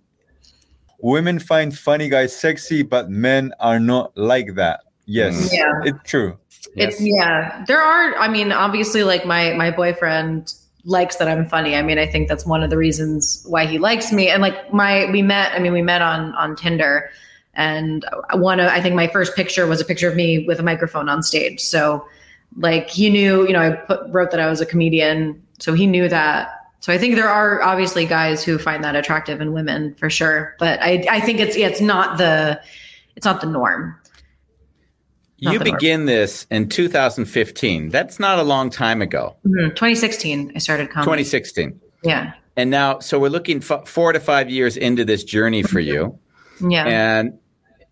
[1.03, 4.81] women find funny guys sexy, but men are not like that.
[5.07, 5.53] Yes, Mm.
[5.53, 5.73] Yeah.
[5.85, 6.37] it's true.
[6.77, 6.93] Yes.
[6.93, 11.75] it's yeah there are i mean obviously like my my boyfriend likes that i'm funny
[11.75, 14.71] i mean i think that's one of the reasons why he likes me and like
[14.73, 17.11] my we met i mean we met on on tinder
[17.55, 20.63] and one of i think my first picture was a picture of me with a
[20.63, 22.07] microphone on stage so
[22.59, 25.87] like he knew you know i put, wrote that i was a comedian so he
[25.87, 29.95] knew that so i think there are obviously guys who find that attractive in women
[29.95, 32.61] for sure but i i think it's it's not the
[33.17, 33.97] it's not the norm
[35.43, 35.77] Not You the norm.
[35.77, 37.89] begin this in 2015.
[37.89, 39.37] That's not a long time ago.
[39.47, 39.71] Mhm.
[39.75, 41.81] 2016 i started comedy 2016.
[42.03, 45.81] yeah And now, so we're looking f- four to five years into this journey for
[45.81, 46.19] you.
[46.69, 47.39] yeah and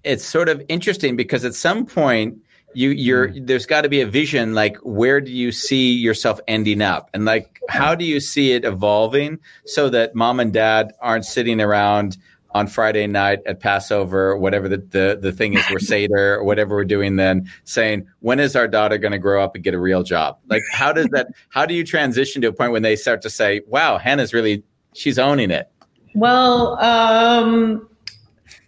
[0.05, 2.37] it's sort of interesting because at some point
[2.75, 6.83] you you're there's got to be a vision like where do you see yourself ending
[6.83, 11.25] up and like how do you see it evolving so that mom and dad aren't
[11.25, 12.17] sitting around
[12.53, 16.75] on Friday night at Passover, whatever the, the, the thing is, we're Seder or whatever
[16.75, 19.79] we're doing then, saying, when is our daughter going to grow up and get a
[19.79, 20.39] real job?
[20.49, 23.31] Like, how does that, how do you transition to a point when they start to
[23.31, 24.63] say, wow, Hannah's really,
[24.95, 25.71] she's owning it?
[26.15, 27.87] Well, um,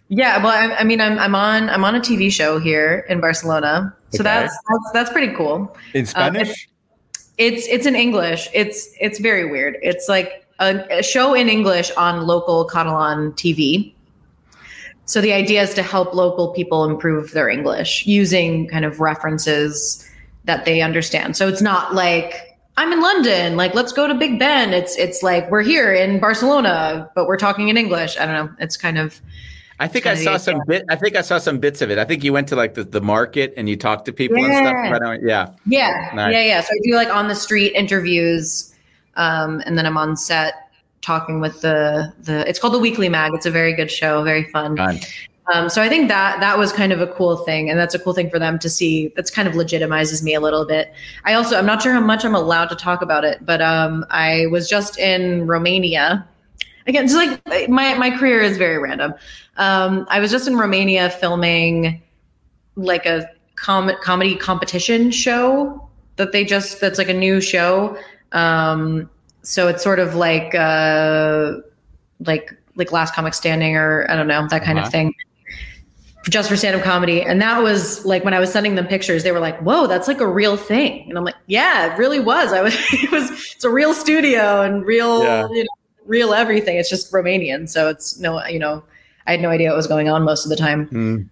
[0.09, 3.19] Yeah, well, I, I mean, I'm I'm on I'm on a TV show here in
[3.19, 4.23] Barcelona, so Okay.
[4.23, 5.75] that's, that's that's pretty cool.
[5.93, 6.69] In Spanish?
[7.37, 8.49] It's it's in English.
[8.53, 9.77] It's it's very weird.
[9.81, 13.93] It's like a, a show in English on local Catalan TV.
[15.05, 20.07] So the idea is to help local people improve their English using kind of references
[20.45, 21.35] that they understand.
[21.35, 24.73] So it's not like I'm in London, like let's go to Big Ben.
[24.73, 28.17] It's it's like we're here in Barcelona, but we're talking in English.
[28.17, 28.55] I don't know.
[28.59, 29.19] It's kind of
[29.81, 30.85] I think I saw some bit.
[30.89, 31.97] I think I saw some bits of it.
[31.97, 34.47] I think you went to like the, the market and you talked to people and
[34.47, 34.59] Yeah.
[34.61, 34.91] stuff.
[34.93, 35.49] Right on- yeah.
[35.65, 36.33] Yeah, Nice.
[36.33, 36.61] yeah, yeah.
[36.61, 38.73] So I do like on the street interviews,
[39.17, 40.53] um, and then I'm on set
[41.01, 42.47] talking with the the.
[42.47, 43.31] It's called the Weekly Mag.
[43.33, 44.77] It's a very good show, very fun.
[44.77, 44.99] Fun.
[45.51, 47.99] Um, so I think that that was kind of a cool thing, and that's a
[47.99, 49.11] cool thing for them to see.
[49.15, 50.93] That's kind of legitimizes me a little bit.
[51.25, 54.05] I also I'm not sure how much I'm allowed to talk about it, but um,
[54.11, 56.25] I was just in Romania.
[56.91, 59.13] Again, just like my my career is very random.
[59.55, 62.01] Um, I was just in Romania filming
[62.75, 65.87] like a com- comedy competition show
[66.17, 67.97] that they just that's like a new show.
[68.33, 69.09] Um,
[69.41, 71.53] so it's sort of like uh,
[72.25, 74.87] like like Last Comic Standing or I don't know that kind Uh-huh.
[74.87, 75.13] of thing.
[76.29, 77.21] Just for stand up comedy.
[77.23, 80.07] And that was like when I was sending them pictures, they were like, Whoa, that's
[80.09, 81.07] like a real thing.
[81.09, 82.51] And I'm like, Yeah, it really was.
[82.53, 85.47] I was it was it's a real studio and real Yeah.
[85.49, 85.69] you know,
[86.05, 86.77] real everything.
[86.77, 87.69] It's just Romanian.
[87.69, 88.83] So it's no you know,
[89.27, 90.87] I had no idea what was going on most of the time.
[90.87, 91.29] Mm.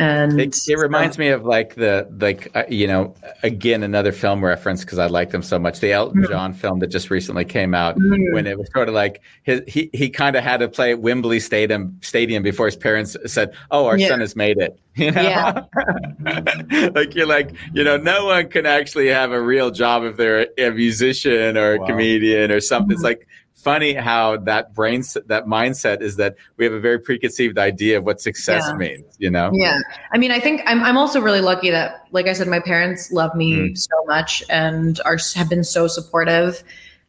[0.00, 4.44] And It, it reminds me of like the like uh, you know again another film
[4.44, 5.80] reference because I like them so much.
[5.80, 6.30] The Elton Mm-hmm.
[6.32, 9.90] John film that just recently came out when it was sort of like his, he
[9.92, 13.86] he kind of had to play at Wembley Stadium Stadium before his parents said, "Oh,
[13.86, 14.06] our Yeah.
[14.06, 15.62] son has made it." You know, Yeah.
[16.94, 20.46] like you're like you know no one can actually have a real job if they're
[20.58, 21.86] a musician or a Wow.
[21.86, 22.90] comedian or something.
[22.90, 22.92] Mm-hmm.
[22.94, 23.26] It's like
[23.58, 28.04] funny how that brain that mindset is that we have a very preconceived idea of
[28.04, 28.76] what success Yeah.
[28.76, 29.04] means.
[29.18, 29.50] You know.
[29.52, 29.78] Yeah.
[30.12, 33.10] I mean, I think I'm, I'm also really lucky that, like I said, my parents
[33.12, 33.78] love me Mm.
[33.78, 36.62] so much and are have been so supportive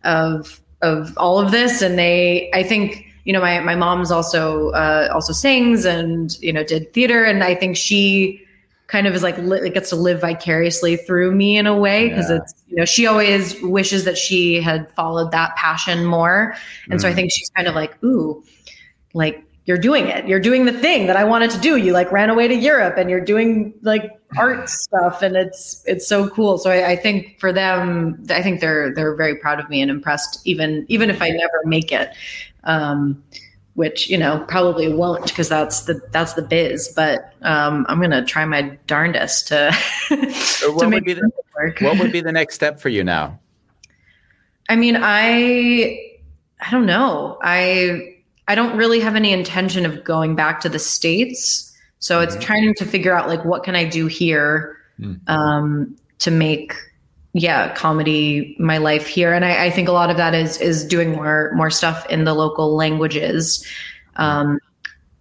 [0.03, 1.81] of of all of this.
[1.81, 6.51] And they, I think, you know, my my mom's also uh, also sings and you
[6.51, 8.41] know did theater, and I think she
[8.89, 12.29] kind of is like li- gets to live vicariously through me in a way because
[12.29, 12.37] Yeah.
[12.37, 16.55] it's you know she always wishes that she had followed that passion more,
[16.89, 17.15] and so I Mm.
[17.15, 18.43] think she's kind of like, ooh,
[19.13, 20.27] like you're doing it.
[20.27, 21.75] You're doing the thing that I wanted to do.
[21.75, 26.07] You like ran away to Europe and you're doing like art stuff and it's it's
[26.07, 26.57] so cool.
[26.57, 29.91] So I, I think for them, I think they're they're very proud of me and
[29.91, 32.09] impressed even even if I never make it.
[32.63, 33.21] Um
[33.75, 36.91] which, you know, probably won't because that's the that's the biz.
[36.95, 39.71] But um I'm gonna try my darndest to,
[40.09, 41.79] to what would make be the- work.
[41.81, 43.39] what would be the next step for you now?
[44.67, 45.99] I mean, I
[46.61, 47.37] I don't know.
[47.41, 48.15] I
[48.47, 51.65] I don't really have any intention of going back to the states.
[51.99, 54.77] So it's trying to figure out like what can I do here
[55.27, 56.73] um, to make
[57.33, 59.33] yeah comedy my life here.
[59.33, 62.23] And I, I think a lot of that is is doing more more stuff in
[62.23, 63.65] the local languages.
[64.15, 64.59] Um,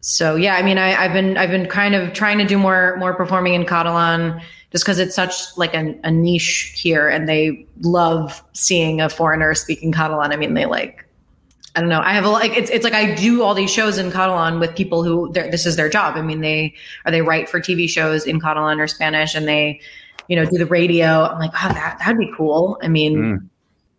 [0.00, 2.96] so yeah, I mean, I, I've been I've been kind of trying to do more
[2.98, 4.40] more performing in Catalan
[4.70, 9.54] just because it's such like a, a niche here, and they love seeing a foreigner
[9.54, 10.32] speaking Catalan.
[10.32, 11.04] I mean, they like
[11.74, 12.00] I don't know.
[12.00, 14.74] I have a like it's it's like I do all these shows in Catalan with
[14.74, 16.16] people who this is their job.
[16.16, 19.80] I mean, they are they write for TV shows in Catalan or Spanish, and they
[20.28, 21.24] you know do the radio.
[21.24, 22.78] I'm like, oh, that that'd be cool.
[22.82, 23.48] I mean, Mm.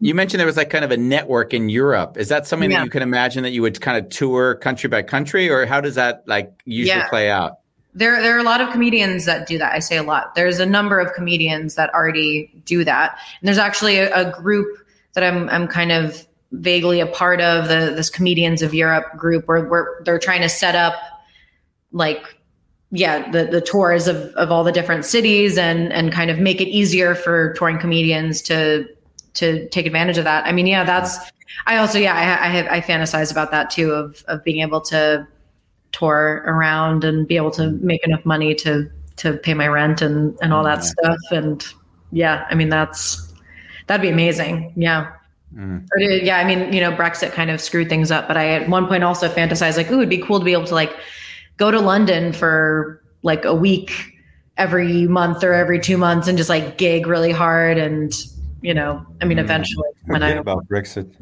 [0.01, 2.15] You mentioned there was like kind of a network in Europe.
[2.17, 2.77] Is that something Yeah.
[2.77, 5.81] that you can imagine that you would kind of tour country by country, or how
[5.81, 7.09] does that like usually Yeah.
[7.09, 7.57] play out?
[7.95, 9.73] There, there are a lot of comedians that do that.
[9.73, 10.35] I say a lot.
[10.35, 13.17] There's a number of comedians that already do that.
[13.41, 14.67] And there's actually a, a group
[15.15, 19.49] that I'm, I'm kind of vaguely a part of the this comedians of Europe group
[19.49, 20.93] where, where they're trying to set up
[21.91, 22.23] like,
[22.91, 26.59] yeah, the, the tours of, of all the different cities and, and kind of make
[26.59, 28.87] it easier for touring comedians to,
[29.35, 30.45] to take advantage of that.
[30.45, 31.17] I mean, yeah, that's,
[31.65, 34.81] I also, yeah, I, I have, I fantasize about that too, of, of being able
[34.81, 35.27] to,
[35.91, 40.37] tour around and be able to make enough money to to pay my rent and
[40.41, 41.17] and all that stuff.
[41.31, 41.65] And
[42.11, 43.33] yeah i mean that's
[43.87, 44.73] that'd be amazing.
[44.75, 45.11] Yeah.
[45.55, 45.87] Mm.
[45.97, 48.69] Did- yeah i mean you know brexit kind of screwed things up but i at
[48.69, 50.95] one point also fantasized like ooh it'd be cool to be able to like
[51.59, 53.91] go to london for like a week
[54.57, 58.25] every month or every two months and just like gig really hard and
[58.61, 61.13] you know i mean eventually when Forget i about Brexit.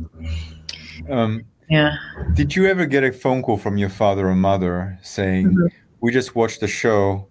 [1.09, 1.97] Um, yeah
[2.33, 5.67] did you ever get a phone call from your father or mother saying, Mm-hmm.
[6.01, 7.27] "We just watched the show.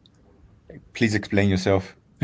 [0.94, 1.96] Please explain yourself."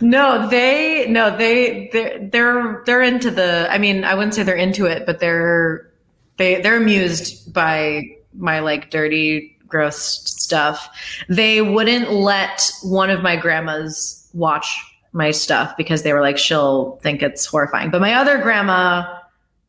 [0.00, 3.68] no, they no they they're they're they're into the.
[3.70, 5.90] I mean, I wouldn't say they're into it, but they're
[6.36, 8.02] they they're amused by
[8.36, 10.88] my like dirty, gross stuff,
[11.28, 14.78] they wouldn't let one of my grandmas watch
[15.12, 17.90] my stuff because they were like, she'll think it's horrifying.
[17.90, 19.18] But my other grandma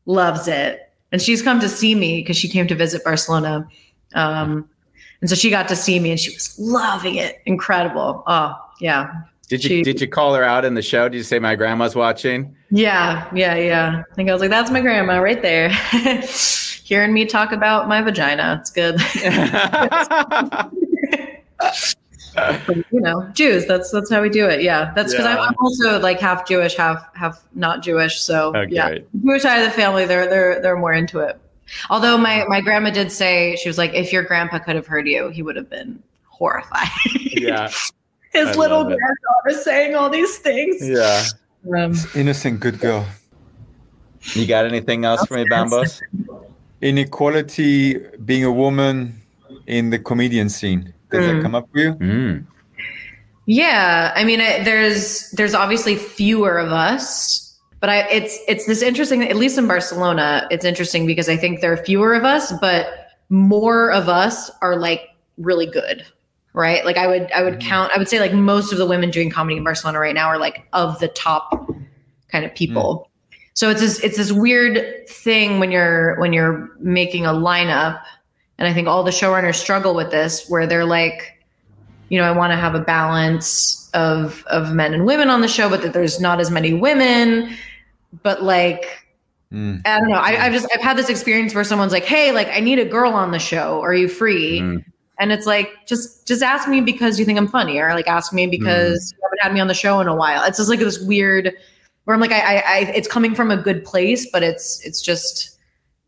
[0.06, 0.82] loves it.
[1.12, 3.68] And she's come to see me because she came to visit Barcelona.
[4.14, 4.70] Um,
[5.22, 7.42] and so she got to see me and she was loving it.
[7.46, 8.24] Incredible.
[8.28, 9.12] Oh, yeah.
[9.50, 11.08] Did you She- did you call her out in the show?
[11.08, 12.54] Did you say my grandma's watching?
[12.70, 14.04] Yeah, yeah, yeah.
[14.12, 15.70] I think I was like, that's my grandma right there.
[16.84, 18.58] Hearing me talk about my vagina.
[18.62, 19.00] It's good.
[22.92, 24.62] You know, Jews, that's that's how we do it.
[24.62, 24.92] Yeah.
[24.96, 25.40] That's because Yeah.
[25.40, 28.22] I'm also like half Jewish, half half not Jewish.
[28.22, 28.76] So Okay.
[28.76, 28.96] yeah.
[29.24, 31.40] Jewish side of the family, they're they're they're more into it.
[31.90, 35.08] Although my my grandma did say she was like, if your grandpa could have heard
[35.08, 36.88] you, he would have been horrified.
[37.16, 37.72] yeah,
[38.38, 40.76] His I little love granddaughter saying all these things.
[40.88, 41.24] yeah.
[41.76, 43.06] Um, Innocent, good girl.
[44.34, 46.02] You got anything else for me, Bambos?
[46.82, 49.20] Inequality, being a woman
[49.66, 50.94] in the comedian scene.
[51.12, 51.42] Does that Mm.
[51.42, 51.94] come up for you?
[51.96, 52.46] Mm.
[53.46, 58.82] Yeah, I mean, I, there's there's obviously fewer of us, but I it's it's this
[58.82, 59.24] interesting.
[59.24, 62.88] At least in Barcelona, it's interesting because I think there are fewer of us, but
[63.30, 65.02] more of us are like
[65.38, 66.06] really good,
[66.58, 66.84] right?
[66.84, 67.92] Like I would I would count.
[67.96, 70.40] I would say like most of the women doing comedy in Barcelona right now are
[70.40, 71.72] like of the top
[72.30, 73.10] kind of people.
[73.54, 78.02] So it's this it's this weird thing when you're when you're making a lineup,
[78.58, 81.34] and I think all the showrunners struggle with this, where they're like
[82.10, 85.48] you know, I want to have a balance of of men and women on the
[85.48, 87.56] show, but that there's not as many women.
[88.24, 89.04] But like,
[89.54, 89.82] Mm.
[89.86, 90.16] I don't know.
[90.16, 92.86] I, I've just I've had this experience where someone's like, "Hey, like, I need a
[92.86, 93.80] girl on the show.
[93.80, 94.84] Are you free?" Mm.
[95.20, 98.34] And it's like, just just ask me because you think I'm funny, or like ask
[98.34, 99.18] me because mm.
[99.18, 100.44] you haven't had me on the show in a while.
[100.44, 101.54] It's just like this weird
[102.04, 105.02] where I'm like, I, I, I it's coming from a good place, but it's it's
[105.02, 105.58] just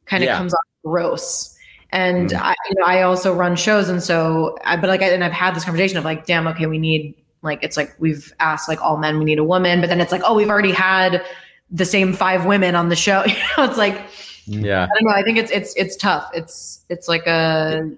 [0.05, 0.37] kind of Yeah.
[0.37, 1.55] comes off gross.
[1.91, 2.39] And mm.
[2.39, 5.31] I, you know, I also run shows, and so, I, but like, I, and I've
[5.31, 8.81] had this conversation of like, damn, okay, we need like, it's like we've asked like
[8.81, 11.25] all men, we need a woman, but then it's like, oh, we've already had
[11.71, 13.23] the same five women on the show.
[13.27, 13.99] You know, it's like,
[14.45, 14.83] Yeah.
[14.83, 15.15] I don't know.
[15.15, 16.29] I think it's it's it's tough.
[16.33, 17.89] It's it's like a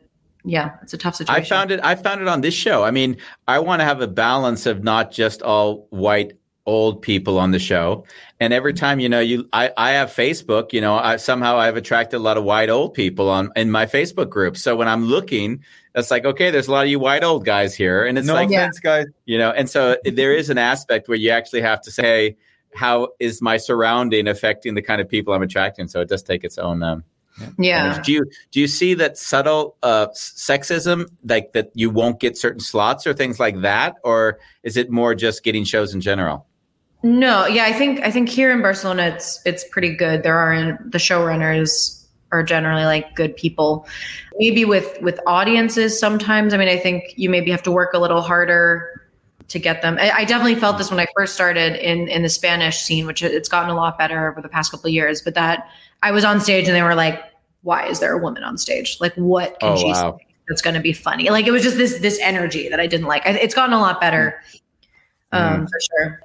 [0.44, 1.44] yeah, it's a tough situation.
[1.44, 1.80] I found it.
[1.84, 2.84] I found it on this show.
[2.84, 3.18] I mean,
[3.48, 6.34] I want to have a balance of not just all white
[6.66, 8.06] old people on the show.
[8.40, 11.76] And every time, you know, you I, I have Facebook, you know, I somehow I've
[11.76, 14.58] attracted a lot of white old people on in my Facebook group.
[14.58, 15.64] So when I'm looking,
[15.96, 18.06] it's like, okay, there's a lot of you white old guys here.
[18.06, 19.08] And it's no like offense, guys.
[19.26, 22.38] you know, and so there is an aspect where you actually have to say,
[22.74, 25.88] how is my surrounding affecting the kind of people I'm attracting?
[25.88, 27.04] So it does take its own um,
[27.58, 28.02] yeah.
[28.02, 32.60] do you do you see that subtle uh, sexism, like that you won't get certain
[32.60, 36.46] slots or things like that, or is it more just getting shows in general?
[37.04, 40.24] No, yeah, I think I think here in Barcelona it's it's pretty good.
[40.24, 43.88] There are the showrunners are generally like good people.
[44.38, 46.54] Maybe with with audiences sometimes.
[46.54, 49.02] I mean, I think you maybe have to work a little harder
[49.48, 49.98] to get them.
[50.00, 53.24] I, I definitely felt this when I first started in in the Spanish scene, which
[53.24, 55.22] it's gotten a lot better over the past couple of years.
[55.22, 55.68] But that
[56.04, 57.22] I was on stage and they were like,
[57.64, 58.98] "Why is there a woman on stage?
[59.00, 60.18] Like, what can Oh, she wow.
[60.20, 62.88] say that's going to be funny?" Like, it was just this this energy that I
[62.88, 63.24] didn't like.
[63.26, 64.42] It's gotten a lot better,
[65.32, 66.22] um, for sure.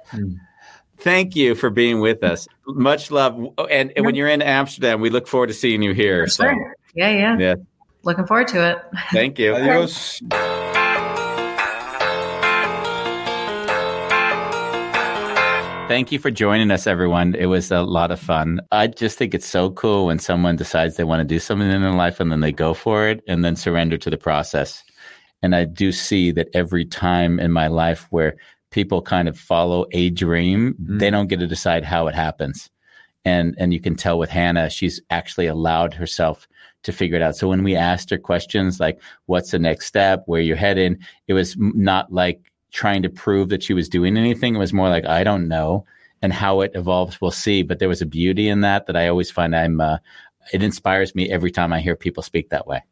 [0.99, 2.47] Thank you for being with us.
[2.65, 5.93] Much love, Oh, and, and when you're in Amsterdam, we look forward to seeing you
[5.93, 6.25] here.
[6.25, 6.75] For So sure.
[6.95, 7.37] Yeah, yeah.
[7.37, 7.55] Yeah.
[8.03, 8.77] Looking forward to it.
[9.11, 9.53] thank you.
[9.55, 10.21] Adios.
[15.87, 17.33] Thank you for joining us, everyone.
[17.33, 18.59] It was a lot of fun.
[18.73, 21.81] I just think it's so cool when someone decides they want to do something in
[21.81, 24.83] their life and then they go for it and then surrender to the process.
[25.41, 28.35] And I do see that every time in my life where
[28.69, 30.97] people kind of follow a dream, mm-hmm.
[30.97, 32.69] they don't get to decide how it happens.
[33.23, 36.49] And and you can tell with Hannah, she's actually allowed herself
[36.83, 37.37] to figure it out.
[37.37, 40.23] So when we asked her questions like, "What's the next step?
[40.25, 44.55] Where you're heading?" It was not like trying to prove that she was doing anything.
[44.55, 45.85] It was more like, "I don't know,"
[46.21, 47.63] and how it evolves, we'll see.
[47.63, 49.79] But there was a beauty in that that I always find I'm.
[49.81, 49.97] Uh,
[50.53, 52.83] it inspires me every time I hear people speak that way.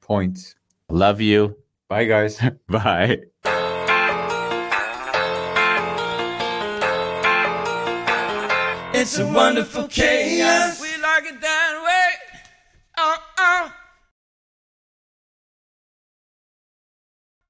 [0.00, 0.54] Points.
[0.88, 1.56] Love you.
[1.88, 2.40] Bye, guys.
[2.68, 3.22] Bye.
[8.92, 10.80] It's a wonderful chaos.
[10.80, 11.59] We like it that